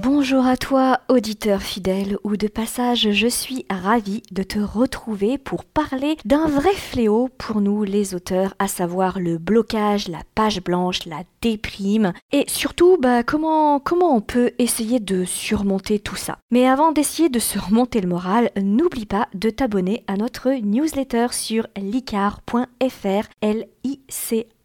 Bonjour 0.00 0.46
à 0.46 0.56
toi, 0.56 1.00
auditeur 1.08 1.60
fidèle 1.60 2.18
ou 2.22 2.36
de 2.36 2.46
passage, 2.46 3.10
je 3.10 3.26
suis 3.26 3.66
ravie 3.68 4.22
de 4.30 4.44
te 4.44 4.60
retrouver 4.60 5.38
pour 5.38 5.64
parler 5.64 6.16
d'un 6.24 6.46
vrai 6.46 6.72
fléau 6.72 7.28
pour 7.36 7.60
nous 7.60 7.82
les 7.82 8.14
auteurs, 8.14 8.54
à 8.60 8.68
savoir 8.68 9.18
le 9.18 9.38
blocage, 9.38 10.06
la 10.06 10.20
page 10.36 10.62
blanche, 10.62 11.04
la 11.04 11.24
déprime 11.42 12.12
et 12.30 12.44
surtout 12.46 12.96
bah, 12.96 13.24
comment, 13.24 13.82
on 14.00 14.20
peut 14.20 14.52
essayer 14.60 15.00
de 15.00 15.24
surmonter 15.24 15.98
tout 15.98 16.16
ça? 16.16 16.38
Mais 16.52 16.68
avant 16.68 16.92
d'essayer 16.92 17.28
de 17.28 17.40
se 17.40 17.58
remonter 17.58 18.00
le 18.00 18.08
moral, 18.08 18.50
n'oublie 18.56 19.06
pas 19.06 19.26
de 19.34 19.50
t'abonner 19.50 20.04
à 20.06 20.16
notre 20.16 20.50
newsletter 20.50 21.26
sur 21.32 21.66
licar.fr, 21.76 23.28
L-I-C-A 23.40 24.57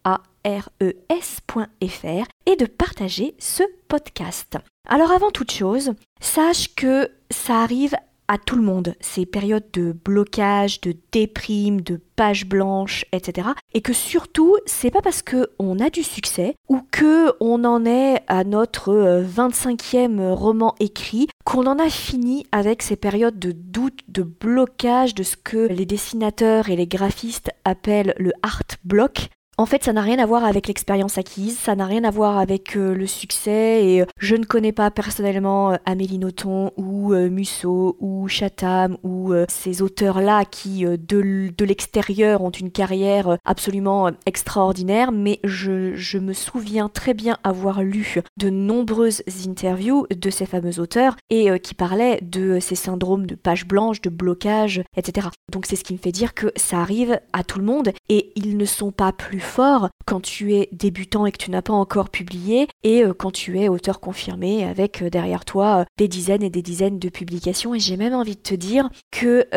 res.fr 0.46 2.26
et 2.46 2.56
de 2.56 2.66
partager 2.66 3.36
ce 3.40 3.64
podcast. 3.88 4.58
Alors 4.88 5.12
avant 5.12 5.32
toute 5.32 5.52
chose, 5.52 5.94
sache 6.20 6.76
que 6.76 7.10
ça 7.30 7.62
arrive 7.62 7.96
à 8.28 8.38
tout 8.38 8.56
le 8.56 8.62
monde, 8.62 8.96
ces 9.00 9.26
périodes 9.26 9.70
de 9.74 9.92
blocage, 9.92 10.82
de 10.82 10.96
déprime, 11.12 11.82
de 11.82 12.00
page 12.16 12.46
blanche, 12.46 13.06
etc. 13.12 13.50
Et 13.74 13.82
que 13.82 13.94
surtout, 13.94 14.56
c'est 14.66 14.92
pas 14.92 15.02
parce 15.02 15.22
que 15.22 15.50
on 15.60 15.80
a 15.80 15.90
du 15.90 16.04
succès 16.04 16.56
ou 16.70 16.80
que 16.92 17.34
on 17.40 17.64
en 17.64 17.86
est 17.86 18.24
à 18.28 18.44
notre 18.44 19.24
25e 19.24 20.20
euh, 20.20 20.34
roman 20.34 20.76
écrit 20.80 21.28
qu'on 21.46 21.66
en 21.68 21.80
a 21.80 21.90
fini 21.90 22.46
avec 22.52 22.82
ces 22.82 22.96
périodes 22.96 23.40
de 23.40 23.52
doute, 23.52 24.00
de 24.08 24.24
blocage, 24.24 25.16
de 25.16 25.24
ce 25.24 25.36
que 25.36 25.68
les 25.68 25.86
dessinateurs 25.86 26.70
et 26.70 26.76
les 26.76 26.88
graphistes 26.88 27.52
appellent 27.66 28.16
le 28.18 28.32
art 28.42 28.64
block, 28.86 29.30
en 29.58 29.68
fait, 29.68 29.84
ça 29.84 29.94
n'a 29.94 30.02
rien 30.02 30.18
à 30.18 30.26
voir 30.26 30.46
avec 30.46 30.68
l'expérience 30.68 31.20
acquise, 31.20 31.58
ça 31.58 31.76
n'a 31.76 31.86
rien 31.86 32.04
à 32.04 32.10
voir 32.10 32.40
avec 32.40 32.76
euh, 32.76 32.96
le 32.96 33.06
succès, 33.06 33.86
et 33.86 34.02
euh, 34.02 34.06
je 34.18 34.36
ne 34.36 34.46
connais 34.46 34.72
pas 34.72 34.90
personnellement 34.90 35.74
euh, 35.74 35.76
Amélie 35.86 36.18
Nothomb 36.18 36.72
ou 36.76 37.14
Musso 37.14 37.96
ou 38.00 38.28
Chatham 38.28 38.98
ou 39.04 39.34
ces 39.50 39.82
auteurs-là 39.82 40.46
qui, 40.46 40.86
de, 40.86 41.64
l'extérieur, 41.64 42.42
ont 42.42 42.50
une 42.50 42.72
carrière 42.72 43.38
absolument 43.46 44.10
extraordinaire, 44.26 45.12
mais 45.12 45.40
je, 45.44 45.94
je, 45.94 46.18
me 46.18 46.34
souviens 46.34 46.90
très 46.90 47.14
bien 47.14 47.38
avoir 47.44 47.84
lu 47.84 48.22
de 48.38 48.50
nombreuses 48.50 49.22
interviews 49.48 50.08
de 50.10 50.30
ces 50.30 50.46
fameux 50.46 50.80
auteurs 50.80 51.16
et 51.30 51.60
qui 51.60 51.76
parlaient 51.76 52.20
de 52.22 52.60
ces 52.60 52.76
syndromes 52.76 53.26
de 53.26 53.36
page 53.36 53.68
blanche, 53.68 54.02
de 54.02 54.10
blocage, 54.10 54.82
etc. 54.96 55.28
Donc 55.52 55.66
c'est 55.66 55.76
ce 55.76 55.84
qui 55.84 55.94
me 55.94 56.00
fait 56.00 56.12
dire 56.12 56.34
que 56.34 56.52
ça 56.56 56.80
arrive 56.80 57.20
à 57.34 57.44
tout 57.44 57.60
le 57.60 57.66
monde 57.66 57.92
et 58.10 58.32
ils 58.36 58.58
ne 58.58 58.66
sont 58.66 58.92
pas 58.92 59.12
plus 59.12 59.43
fort 59.44 59.90
quand 60.06 60.22
tu 60.22 60.54
es 60.54 60.70
débutant 60.72 61.26
et 61.26 61.32
que 61.32 61.38
tu 61.38 61.52
n'as 61.52 61.62
pas 61.62 61.74
encore 61.74 62.10
publié 62.10 62.68
et 62.84 63.04
euh, 63.04 63.14
quand 63.14 63.32
tu 63.32 63.60
es 63.60 63.68
auteur 63.68 64.00
confirmé 64.00 64.66
avec 64.66 65.02
euh, 65.02 65.10
derrière 65.10 65.46
toi 65.46 65.82
euh, 65.82 65.86
des 65.98 66.08
dizaines 66.08 66.44
et 66.44 66.50
des 66.50 66.62
dizaines 66.62 67.00
de 67.00 67.10
publications. 67.10 67.76
Et 67.76 67.80
j'ai 67.80 67.98
même 67.98 68.14
envie 68.14 68.36
de 68.36 68.42
te 68.42 68.56
dire 68.56 68.90
que 69.12 69.48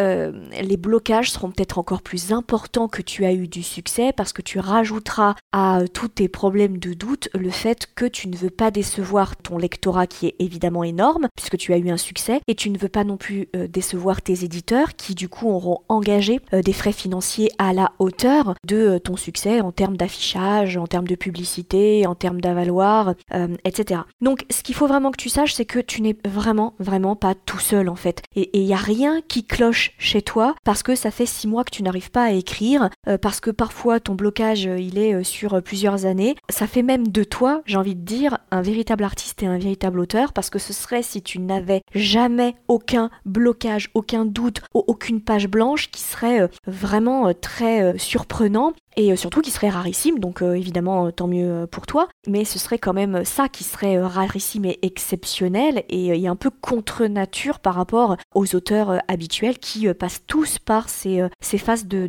les 0.60 0.76
blocages 0.76 1.30
seront 1.30 1.50
peut-être 1.50 1.78
encore 1.78 2.02
plus 2.02 2.32
importants 2.32 2.88
que 2.88 3.02
tu 3.02 3.24
as 3.24 3.32
eu 3.32 3.48
du 3.48 3.62
succès 3.62 4.12
parce 4.12 4.32
que 4.32 4.42
tu 4.42 4.58
rajouteras 4.58 5.34
à 5.52 5.82
tous 5.92 6.08
tes 6.08 6.28
problèmes 6.28 6.78
de 6.78 6.92
doute 6.92 7.28
le 7.34 7.50
fait 7.50 7.86
que 7.94 8.04
tu 8.04 8.28
ne 8.28 8.36
veux 8.36 8.50
pas 8.50 8.70
décevoir 8.70 9.36
ton 9.36 9.58
lectorat 9.58 10.06
qui 10.06 10.26
est 10.26 10.36
évidemment 10.38 10.84
énorme 10.84 11.28
puisque 11.36 11.56
tu 11.56 11.72
as 11.72 11.78
eu 11.78 11.90
un 11.90 11.96
succès 11.96 12.40
et 12.46 12.54
tu 12.54 12.70
ne 12.70 12.78
veux 12.78 12.88
pas 12.88 13.04
non 13.04 13.16
plus 13.16 13.48
décevoir 13.68 14.22
tes 14.22 14.44
éditeurs 14.44 14.96
qui 14.96 15.14
du 15.14 15.28
coup 15.28 15.48
auront 15.48 15.80
engagé 15.88 16.40
des 16.52 16.72
frais 16.72 16.92
financiers 16.92 17.50
à 17.58 17.72
la 17.72 17.92
hauteur 17.98 18.54
de 18.66 18.98
ton 18.98 19.16
succès 19.16 19.60
en 19.60 19.72
termes 19.76 19.96
d'affichage, 19.96 20.76
en 20.76 20.86
termes 20.86 21.06
de 21.06 21.14
publicité, 21.14 22.06
en 22.06 22.16
termes 22.16 22.40
d'avaloir, 22.40 23.14
euh, 23.32 23.48
etc. 23.64 24.00
Donc 24.20 24.44
ce 24.50 24.62
qu'il 24.62 24.74
faut 24.74 24.88
vraiment 24.88 25.12
que 25.12 25.18
tu 25.18 25.28
saches, 25.28 25.54
c'est 25.54 25.64
que 25.64 25.78
tu 25.78 26.02
n'es 26.02 26.16
vraiment, 26.26 26.74
vraiment 26.80 27.14
pas 27.14 27.34
tout 27.34 27.60
seul 27.60 27.88
en 27.88 27.94
fait. 27.94 28.22
Et 28.34 28.50
il 28.58 28.64
n'y 28.64 28.72
a 28.72 28.78
rien 28.78 29.20
qui 29.28 29.44
cloche 29.44 29.92
chez 29.98 30.22
toi 30.22 30.56
parce 30.64 30.82
que 30.82 30.94
ça 30.96 31.10
fait 31.10 31.26
six 31.26 31.46
mois 31.46 31.62
que 31.62 31.70
tu 31.70 31.82
n'arrives 31.82 32.10
pas 32.10 32.24
à 32.24 32.30
écrire, 32.32 32.88
euh, 33.06 33.18
parce 33.18 33.40
que 33.40 33.50
parfois 33.50 34.00
ton 34.00 34.14
blocage 34.14 34.66
euh, 34.66 34.80
il 34.80 34.98
est 34.98 35.22
sur 35.22 35.62
plusieurs 35.62 36.06
années. 36.06 36.34
Ça 36.48 36.66
fait 36.66 36.82
même 36.82 37.08
de 37.08 37.22
toi, 37.22 37.62
j'ai 37.66 37.76
envie 37.76 37.94
de 37.94 38.00
dire, 38.00 38.38
un 38.50 38.62
véritable 38.62 39.04
artiste 39.04 39.42
et 39.42 39.46
un 39.46 39.58
véritable 39.58 40.00
auteur, 40.00 40.32
parce 40.32 40.50
que 40.50 40.58
ce 40.58 40.72
serait 40.72 41.02
si 41.02 41.22
tu 41.22 41.38
n'avais 41.38 41.82
jamais 41.94 42.54
aucun 42.68 43.10
blocage, 43.24 43.90
aucun 43.94 44.24
doute, 44.24 44.62
aucune 44.72 45.20
page 45.20 45.48
blanche 45.48 45.90
qui 45.90 46.00
serait 46.00 46.48
vraiment 46.66 47.32
très 47.34 47.98
surprenant 47.98 48.72
et 48.96 49.12
euh, 49.12 49.16
surtout 49.16 49.40
qui 49.40 49.50
serait 49.50 49.68
rarissime, 49.68 50.18
donc 50.18 50.42
euh, 50.42 50.54
évidemment 50.54 51.06
euh, 51.06 51.10
tant 51.10 51.28
mieux 51.28 51.66
pour 51.70 51.86
toi, 51.86 52.08
mais 52.26 52.44
ce 52.44 52.58
serait 52.58 52.78
quand 52.78 52.94
même 52.94 53.24
ça 53.24 53.48
qui 53.48 53.64
serait 53.64 54.00
rarissime 54.00 54.64
et 54.64 54.78
exceptionnel 54.82 55.84
et, 55.88 56.26
un 56.26 56.36
peu 56.36 56.50
contre 56.50 57.06
nature 57.06 57.60
par 57.60 57.74
rapport 57.74 58.16
aux 58.34 58.56
auteurs 58.56 59.00
habituels 59.06 59.58
qui 59.58 59.92
passent 59.94 60.22
tous 60.26 60.58
par 60.58 60.88
ces, 60.88 61.28
phases 61.40 61.86
de 61.86 62.08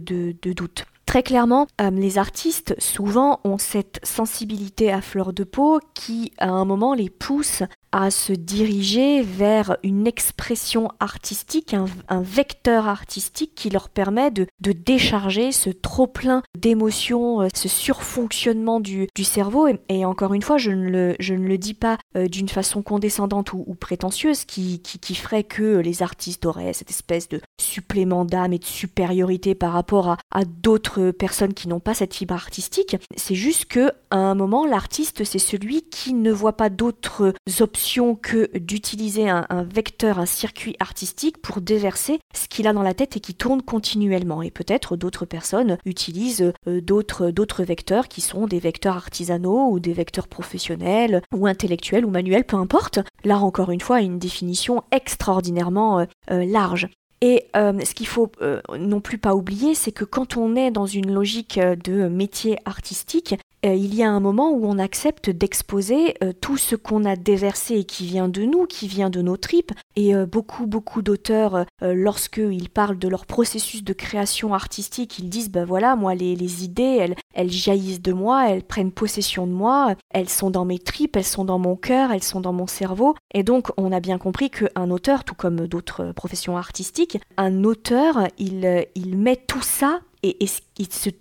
doute. 0.53 0.85
Très 1.17 1.23
clairement, 1.23 1.65
les 1.79 2.19
artistes 2.19 2.75
souvent 2.77 3.39
ont 3.43 3.57
cette 3.57 3.99
sensibilité 4.03 4.91
à 4.91 5.01
fleur 5.01 5.33
de 5.33 5.43
peau 5.43 5.79
qui 5.95 6.31
à 6.37 6.49
un 6.49 6.63
moment 6.63 6.93
les 6.93 7.09
pousse 7.09 7.63
à 7.91 8.11
se 8.11 8.33
diriger 8.33 9.21
vers 9.23 9.77
une 9.81 10.05
expression 10.07 10.89
artistique, 10.99 11.73
un, 11.73 12.21
vecteur 12.21 12.87
artistique 12.87 13.55
qui 13.55 13.69
leur 13.69 13.89
permet 13.89 14.29
de, 14.29 14.45
décharger 14.59 15.51
ce 15.51 15.69
trop-plein 15.69 16.43
d'émotions, 16.57 17.41
euh, 17.41 17.47
ce 17.55 17.67
surfonctionnement 17.67 18.79
du, 18.79 19.07
cerveau. 19.23 19.67
Et, 19.89 20.05
encore 20.05 20.33
une 20.33 20.41
fois, 20.41 20.57
je 20.57 20.71
ne 20.71 20.89
le, 20.89 21.15
je 21.19 21.33
ne 21.33 21.47
le 21.47 21.57
dis 21.57 21.73
pas 21.73 21.97
euh, 22.15 22.27
d'une 22.27 22.49
façon 22.49 22.83
condescendante 22.83 23.53
ou, 23.53 23.75
prétentieuse 23.79 24.45
qui, 24.45 24.81
qui, 24.81 25.15
ferait 25.15 25.43
que 25.43 25.77
les 25.77 26.03
artistes 26.03 26.45
auraient 26.45 26.73
cette 26.73 26.91
espèce 26.91 27.27
de 27.29 27.41
supplément 27.59 28.25
d'âme 28.25 28.53
et 28.53 28.59
de 28.59 28.65
supériorité 28.65 29.55
par 29.55 29.73
rapport 29.73 30.17
à, 30.31 30.45
d'autres 30.45 31.11
personnes 31.11 31.53
qui 31.53 31.67
n'ont 31.67 31.79
pas 31.79 31.93
cette 31.93 32.13
fibre 32.13 32.33
artistique. 32.33 32.97
C'est 33.15 33.35
juste 33.35 33.65
que 33.65 33.91
à 34.09 34.17
un 34.17 34.35
moment, 34.35 34.65
l'artiste, 34.65 35.23
c'est 35.23 35.39
celui 35.39 35.83
qui 35.83 36.13
ne 36.13 36.31
voit 36.31 36.55
pas 36.55 36.69
d'autres 36.69 37.33
options 37.59 38.15
que 38.15 38.57
d'utiliser 38.57 39.29
un, 39.29 39.45
vecteur, 39.63 40.19
un 40.19 40.25
circuit 40.25 40.75
artistique 40.79 41.41
pour 41.41 41.61
déverser 41.61 42.19
ce 42.33 42.47
qu'il 42.47 42.67
a 42.67 42.73
dans 42.73 42.83
la 42.83 42.93
tête 42.93 43.17
et 43.17 43.19
qui 43.19 43.33
tourne 43.33 43.61
continuellement. 43.61 44.41
Et 44.41 44.51
peut-être 44.51 44.95
d'autres 44.95 45.25
personnes 45.25 45.77
utilisent 45.85 46.53
euh, 46.67 46.81
d'autres, 46.81 47.31
d'autres 47.31 47.63
vecteurs 47.63 48.07
qui 48.07 48.21
sont 48.21 48.47
des 48.47 48.59
vecteurs 48.59 48.95
artisanaux 48.95 49.69
ou 49.69 49.79
des 49.79 49.93
vecteurs 49.93 50.27
professionnels 50.27 51.21
ou 51.33 51.47
intellectuels 51.47 52.05
ou 52.05 52.09
manuels, 52.09 52.45
peu 52.45 52.57
importe. 52.57 52.99
Là 53.23 53.39
encore 53.39 53.71
une 53.71 53.81
fois, 53.81 54.01
une 54.01 54.19
définition 54.19 54.83
extraordinairement 54.91 55.99
euh, 55.99 56.05
euh, 56.31 56.45
large. 56.45 56.87
Et 57.21 57.47
ce 57.53 57.93
qu'il 57.93 58.07
faut 58.07 58.31
non 58.77 58.99
plus 58.99 59.17
pas 59.17 59.35
oublier, 59.35 59.73
c'est 59.73 59.91
que 59.91 60.05
quand 60.05 60.37
on 60.37 60.55
est 60.55 60.71
dans 60.71 60.85
une 60.85 61.11
logique 61.11 61.59
de 61.59 62.07
métier 62.07 62.57
artistique, 62.65 63.35
euh, 63.65 63.73
il 63.73 63.95
y 63.95 64.03
a 64.03 64.09
un 64.09 64.19
moment 64.19 64.51
où 64.51 64.65
on 64.65 64.77
accepte 64.77 65.29
d'exposer 65.29 66.15
euh, 66.23 66.31
tout 66.39 66.57
ce 66.57 66.75
qu'on 66.75 67.05
a 67.05 67.15
déversé 67.15 67.75
et 67.75 67.83
qui 67.85 68.05
vient 68.05 68.27
de 68.27 68.43
nous, 68.43 68.65
qui 68.65 68.87
vient 68.87 69.09
de 69.09 69.21
nos 69.21 69.37
tripes. 69.37 69.71
Et 69.95 70.15
euh, 70.15 70.25
beaucoup, 70.25 70.67
beaucoup 70.67 71.01
d'auteurs, 71.01 71.65
lorsqu'ils 71.81 72.69
parlent 72.69 72.99
de 72.99 73.07
leur 73.07 73.25
processus 73.25 73.83
de 73.83 73.93
création 73.93 74.53
artistique, 74.53 75.17
ils 75.19 75.29
disent, 75.29 75.49
ben 75.49 75.65
voilà, 75.65 75.95
moi, 75.95 76.13
les, 76.13 76.35
les 76.35 76.63
idées, 76.63 77.15
elles, 77.33 77.51
jaillissent 77.51 78.01
de 78.01 78.13
moi, 78.13 78.49
elles 78.49 78.63
prennent 78.63 78.91
possession 78.91 79.47
de 79.47 79.51
moi, 79.51 79.95
elles 80.11 80.29
sont 80.29 80.49
dans 80.49 80.65
mes 80.65 80.79
tripes, 80.79 81.15
elles 81.15 81.23
sont 81.23 81.45
dans 81.45 81.59
mon 81.59 81.75
cœur, 81.75 82.11
elles 82.11 82.23
sont 82.23 82.41
dans 82.41 82.53
mon 82.53 82.67
cerveau. 82.67 83.15
Et 83.33 83.43
donc, 83.43 83.69
on 83.77 83.91
a 83.91 83.99
bien 83.99 84.17
compris 84.17 84.49
qu'un 84.49 84.91
auteur, 84.91 85.23
tout 85.23 85.35
comme 85.35 85.67
d'autres 85.67 86.11
professions 86.11 86.57
artistiques, 86.57 87.19
un 87.37 87.63
auteur, 87.63 88.27
il 88.37 89.17
met 89.17 89.35
tout 89.35 89.61
ça 89.61 90.01
et, 90.23 90.37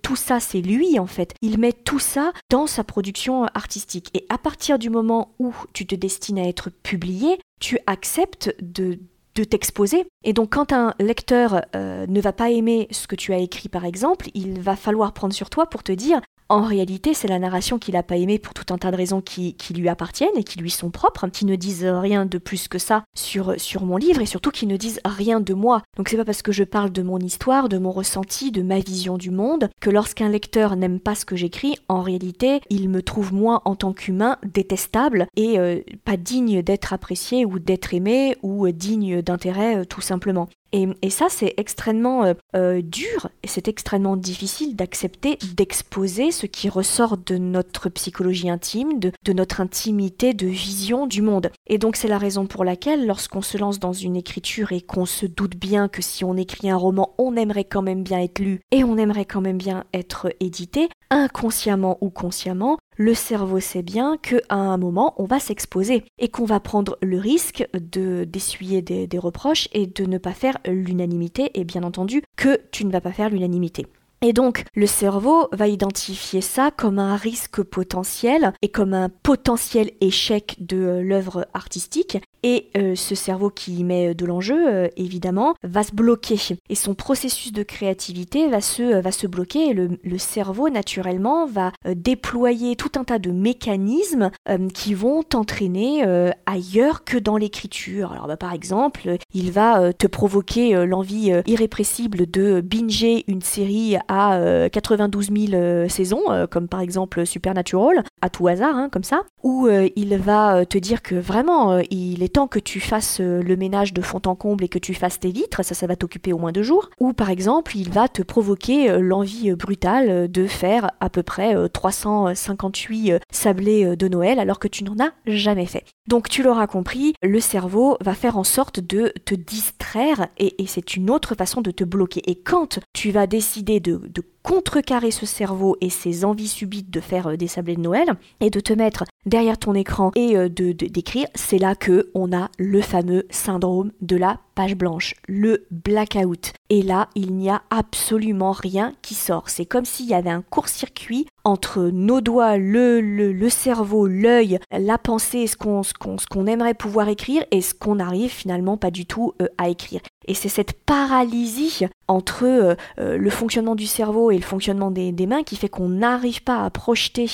tout 0.03 0.17
ça, 0.17 0.41
c'est 0.41 0.61
lui 0.61 0.99
en 0.99 1.07
fait. 1.07 1.35
Il 1.43 1.59
met 1.59 1.73
tout 1.73 1.99
ça 1.99 2.33
dans 2.51 2.67
sa 2.67 2.85
production 2.85 3.45
artistique. 3.55 4.11
Et 4.15 4.27
à 4.29 4.39
partir 4.39 4.79
du 4.79 4.91
moment 4.91 5.35
où 5.39 5.55
tu 5.73 5.87
te 5.87 5.95
destines 5.95 6.39
à 6.39 6.49
être 6.49 6.71
publié, 6.71 7.39
tu 7.61 7.79
acceptes 7.87 8.55
de, 8.61 8.99
de 9.35 9.45
t'exposer. 9.45 10.07
Et 10.25 10.33
donc 10.33 10.55
quand 10.55 10.73
un 10.73 10.95
lecteur 10.99 11.63
euh, 11.75 12.07
ne 12.07 12.21
va 12.21 12.33
pas 12.33 12.51
aimer 12.51 12.89
ce 12.91 13.07
que 13.07 13.17
tu 13.17 13.33
as 13.33 13.39
écrit 13.39 13.69
par 13.69 13.85
exemple, 13.85 14.29
il 14.35 14.61
va 14.61 14.77
falloir 14.77 15.13
prendre 15.13 15.35
sur 15.35 15.51
toi 15.51 15.67
pour 15.67 15.83
te 15.83 15.93
dire 15.93 16.21
En 16.49 16.63
réalité, 16.63 17.13
c'est 17.13 17.27
la 17.27 17.41
narration 17.41 17.79
qu'il 17.79 17.95
n'a 17.95 18.05
pas 18.05 18.17
aimée 18.17 18.39
pour 18.39 18.55
tout 18.55 18.73
un 18.73 18.79
tas 18.79 18.93
de 18.93 18.97
raisons 18.97 19.21
qui, 19.21 19.57
lui 19.75 19.89
appartiennent 19.89 20.37
et 20.37 20.45
qui 20.45 20.61
lui 20.61 20.71
sont 20.71 20.91
propres, 20.91 21.27
qui 21.29 21.45
ne 21.45 21.57
disent 21.57 21.85
rien 21.85 22.25
de 22.25 22.39
plus 22.39 22.69
que 22.69 22.79
ça 22.79 23.03
sur, 23.17 23.57
mon 23.83 23.97
livre 23.97 24.21
et 24.21 24.27
surtout 24.27 24.51
qui 24.51 24.67
ne 24.67 24.77
disent 24.77 25.01
rien 25.05 25.41
de 25.41 25.55
moi. 25.55 25.83
Donc 25.97 26.09
c'est 26.09 26.17
pas 26.17 26.25
parce 26.25 26.43
que 26.43 26.53
je 26.53 26.63
parle 26.63 26.91
de 26.91 27.03
mon 27.03 27.19
histoire, 27.19 27.69
de 27.69 27.79
mon 27.79 27.91
ressenti, 27.91 28.53
de 28.53 28.63
ma 28.63 28.79
vision 28.79 29.19
du 29.19 29.31
monde, 29.31 29.69
que 29.81 29.91
lorsqu'un 29.91 30.29
lecteur 30.29 30.77
n'aime 30.77 31.01
pas 31.01 31.17
ce 31.17 31.25
que 31.25 31.37
j'écris, 31.37 31.77
en 31.89 32.01
réalité, 32.01 32.61
il 32.71 32.89
me 32.89 33.03
trouve 33.03 33.33
moi 33.33 33.63
en 33.65 33.75
tant 33.75 33.93
qu'humain 33.93 34.39
détestable 34.45 35.27
et 35.37 35.59
euh, 35.59 35.81
pas 36.05 36.17
digne 36.17 36.63
d'être 36.63 36.93
apprécié 36.93 37.45
ou 37.45 37.59
d'être 37.59 37.93
aimé 37.93 38.37
ou 38.43 38.69
digne 38.71 39.21
d'intérêt 39.21 39.79
euh, 39.79 39.85
tout 39.85 40.01
simplement. 40.01 40.49
Et, 40.73 41.11
ça, 41.11 41.27
c'est 41.31 41.55
extrêmement 41.57 42.25
euh, 42.25 42.35
euh, 42.55 42.83
dur 42.83 43.29
et 43.43 43.49
c'est 43.49 43.69
extrêmement 43.69 44.17
difficile 44.17 44.77
d'accepter, 44.77 45.39
d'exposer 45.57 46.31
ce 46.31 46.47
qui 46.47 46.69
ressort 46.69 47.17
de 47.17 47.39
notre 47.39 47.89
psychologie 47.89 48.51
intime, 48.51 48.99
de, 48.99 49.13
de, 49.25 49.33
notre 49.33 49.61
intimité, 49.61 50.35
de 50.35 50.47
vision 50.47 51.07
du 51.07 51.23
monde. 51.23 51.51
Et 51.67 51.79
donc, 51.79 51.97
c'est 51.97 52.09
la 52.09 52.19
raison 52.19 52.47
pour 52.47 52.65
laquelle, 52.65 53.07
lorsqu'on 53.07 53.43
se 53.43 53.57
lance 53.57 53.79
dans 53.79 53.93
une 53.93 54.17
écriture 54.17 54.73
et 54.73 54.81
qu'on 54.81 55.07
se 55.07 55.25
doute 55.25 55.57
bien 55.57 55.89
que 55.89 56.03
si 56.03 56.25
on 56.25 56.37
écrit 56.37 56.69
un 56.69 56.77
roman, 56.77 57.15
on 57.19 57.37
aimerait 57.37 57.65
quand 57.65 57.83
même 57.83 58.03
bien 58.03 58.21
être 58.21 58.41
lu 58.41 58.61
et 58.71 58.85
on 58.85 58.99
aimerait 58.99 59.25
quand 59.25 59.41
même 59.41 59.59
bien 59.59 59.85
être 59.95 60.31
édité, 60.41 60.89
inconsciemment 61.11 61.99
ou 62.01 62.11
consciemment, 62.11 62.79
le 62.97 63.15
cerveau 63.15 63.61
sait 63.61 63.83
bien 63.83 64.17
qu'à 64.17 64.41
un 64.55 64.77
moment, 64.79 65.15
on 65.19 65.25
va 65.25 65.39
s'exposer 65.39 66.05
et 66.19 66.29
qu'on 66.29 66.45
va 66.45 66.61
prendre 66.61 66.97
le 67.03 67.19
risque 67.19 67.67
de 67.75 68.25
d'essuyer 68.25 68.83
des, 68.83 69.07
des 69.07 69.19
reproches 69.19 69.69
et 69.73 69.87
de 69.87 70.05
ne 70.05 70.19
pas 70.19 70.33
faire 70.33 70.59
l'unanimité, 70.67 71.51
et 71.55 71.65
bien 71.65 71.83
entendu 71.83 72.23
que 72.37 72.61
tu 72.71 72.85
ne 72.85 72.93
vas 72.93 73.01
pas 73.01 73.13
faire 73.13 73.31
l'unanimité. 73.31 73.87
Et 74.23 74.33
donc, 74.33 74.65
le 74.75 74.87
cerveau 74.87 75.49
va 75.53 75.69
identifier 75.69 76.41
ça 76.41 76.71
comme 76.71 76.99
un 76.99 77.17
risque 77.17 77.63
potentiel 77.63 78.53
et 78.63 78.69
comme 78.69 78.95
un 78.95 79.11
potentiel 79.11 79.91
échec 80.01 80.57
de 80.59 81.01
l'œuvre 81.05 81.47
artistique 81.53 82.19
et 82.47 82.69
euh, 82.77 82.95
ce 82.95 83.17
cerveau 83.17 83.51
qui 83.51 83.83
met 83.83 84.15
de 84.15 84.25
l'enjeu, 84.25 84.69
euh, 84.69 84.89
évidemment, 84.97 85.57
va 85.65 85.83
se 85.83 85.93
bloquer. 85.93 86.39
Et 86.69 86.77
son 86.77 86.95
processus 86.95 87.53
de 87.53 87.65
créativité 87.65 88.47
va 88.49 88.61
se, 88.61 88.83
euh, 88.85 89.01
va 89.01 89.11
se 89.11 89.27
bloquer. 89.27 89.71
Et 89.71 89.75
le, 89.75 90.19
cerveau, 90.19 90.69
naturellement, 90.69 91.47
va 91.47 91.73
déployer 91.85 92.77
tout 92.77 92.93
un 92.97 93.03
tas 93.03 93.19
de 93.19 93.33
mécanismes 93.33 94.31
qui 94.73 94.95
vont 94.95 95.23
t'entraîner 95.23 96.05
ailleurs 96.47 97.05
que 97.05 97.19
dans 97.19 97.37
l'écriture. 97.37 98.13
Alors, 98.13 98.27
bah, 98.27 98.37
par 98.37 98.53
exemple, 98.53 99.17
il 99.35 99.53
va 99.53 99.93
te 99.93 100.07
provoquer 100.07 100.87
l'envie 100.87 101.33
irrépressible 101.47 102.29
de 102.31 102.61
binger 102.61 103.25
une 103.29 103.43
série 103.43 103.97
à 104.09 104.69
92 104.73 105.31
000 105.51 105.89
saisons, 105.89 106.23
comme 106.51 106.69
par 106.69 106.81
exemple 106.81 107.27
Supernatural, 107.27 108.03
à 108.23 108.31
tout 108.31 108.49
hasard, 108.49 108.75
hein, 108.75 108.89
comme 108.91 109.05
ça. 109.05 109.23
Ou 109.43 109.69
il 109.69 110.17
va 110.17 110.65
te 110.65 110.79
dire 110.79 111.03
que 111.03 111.15
vraiment, 111.15 111.79
il 111.91 112.23
est 112.23 112.36
que 112.47 112.59
tu 112.59 112.81
fasses 112.81 113.21
euh, 113.21 113.43
le 113.43 113.57
ménage 113.57 113.95
de 113.95 114.03
fond 114.03 114.21
en 114.27 114.35
comble 114.35 114.65
et 114.65 114.69
que 114.69 114.79
tu 114.79 114.93
fasses 114.93 115.19
tes 115.19 115.31
vitres, 115.31 115.65
ça, 115.65 115.75
ça 115.75 115.87
va 115.87 115.97
t'occuper 115.97 116.35
au 116.35 116.39
moins 116.39 116.53
deux 116.53 116.63
jours. 116.63 116.91
Ou 117.01 117.15
par 117.15 117.31
exemple, 117.31 117.75
il 117.77 117.91
va 117.91 118.09
te 118.09 118.23
provoquer 118.23 118.91
euh, 118.91 119.01
l'envie 119.01 119.51
euh, 119.51 119.57
brutale 119.57 120.31
de 120.31 120.47
faire 120.47 120.91
à 121.01 121.09
peu 121.09 121.23
près 121.23 121.55
358 121.71 123.15
sablés 123.31 123.97
de 123.97 124.09
Noël 124.09 124.39
alors 124.39 124.59
que 124.59 124.69
tu 124.69 124.85
n'en 124.85 124.97
as 125.03 125.13
jamais 125.27 125.67
fait. 125.67 125.85
Donc 126.09 126.29
tu 126.29 126.43
l'auras 126.43 126.67
compris, 126.67 127.15
le 127.23 127.41
cerveau 127.41 127.97
va 128.01 128.15
faire 128.15 128.37
en 128.37 128.45
sorte 128.45 128.81
de 128.81 129.13
te 129.25 129.35
distraire 129.35 130.29
et, 130.39 130.55
c'est 130.67 130.97
une 130.97 131.11
autre 131.11 131.35
façon 131.35 131.63
de 131.63 131.71
te 131.71 131.85
bloquer. 131.85 132.23
Et 132.27 132.35
quand 132.35 132.81
tu 132.93 133.11
vas 133.13 133.27
décider 133.27 133.81
de, 133.81 134.01
de 134.09 134.21
contrecarrer 134.47 135.11
ce 135.11 135.27
cerveau 135.27 135.77
et 135.81 135.91
ses 135.91 136.25
envies 136.25 136.47
subites 136.47 136.89
de 136.89 137.01
faire 137.01 137.37
des 137.37 137.49
sablés 137.49 137.75
de 137.75 137.81
Noël 137.81 138.13
et 138.39 138.49
de 138.49 138.61
te 138.61 138.73
mettre 138.73 139.03
derrière 139.27 139.59
ton 139.59 139.75
écran 139.75 140.13
et 140.15 140.37
euh, 140.37 140.49
de 140.49 140.71
d'écrire, 140.71 141.27
c'est 141.35 141.59
là 141.59 141.75
que 141.75 142.11
on 142.15 142.33
a 142.33 142.49
le 142.57 142.81
fameux 142.81 143.27
syndrome 143.29 143.91
de 144.01 144.15
la 144.15 144.39
page 144.55 144.77
blanche, 144.77 145.15
le 145.27 145.67
blackout. 145.71 146.53
Et 146.71 146.83
là, 146.83 147.09
il 147.15 147.35
n'y 147.35 147.51
a 147.51 147.63
absolument 147.71 148.53
rien 148.53 148.95
qui 149.03 149.15
sort. 149.15 149.49
C'est 149.49 149.67
comme 149.67 149.85
s'il 149.85 150.07
y 150.07 150.15
avait 150.15 150.31
un 150.31 150.43
court-circuit 150.43 151.27
entre 151.47 151.91
nos 151.93 152.21
doigts, 152.21 152.57
le, 152.57 153.49
cerveau, 153.49 154.09
l'œil, 154.09 154.59
la 154.73 154.99
pensée, 154.99 155.47
ce 155.47 155.57
qu'on 155.57 156.47
aimerait 156.47 156.75
pouvoir 156.75 157.09
écrire 157.09 157.45
et 157.53 157.61
ce 157.61 157.73
qu'on 157.73 157.95
n'arrive 157.95 158.31
finalement 158.31 158.77
pas 158.77 158.91
du 158.91 159.07
tout 159.07 159.33
euh, 159.41 159.47
à 159.57 159.69
écrire. 159.69 160.01
Et 160.27 160.35
c'est 160.35 160.49
cette 160.49 160.73
paralysie 160.73 161.87
entre 162.09 162.45
euh, 162.45 162.75
euh, 162.99 163.17
le 163.17 163.31
fonctionnement 163.31 163.77
du 163.77 163.87
cerveau 163.87 164.33
et 164.33 164.37
le 164.37 164.43
fonctionnement 164.43 164.91
des, 164.91 165.13
mains 165.27 165.45
qui 165.45 165.55
fait 165.55 165.69
qu'on 165.69 165.89
n'arrive 165.89 166.43
pas 166.43 166.65
à 166.65 166.71
projeter 166.71 167.27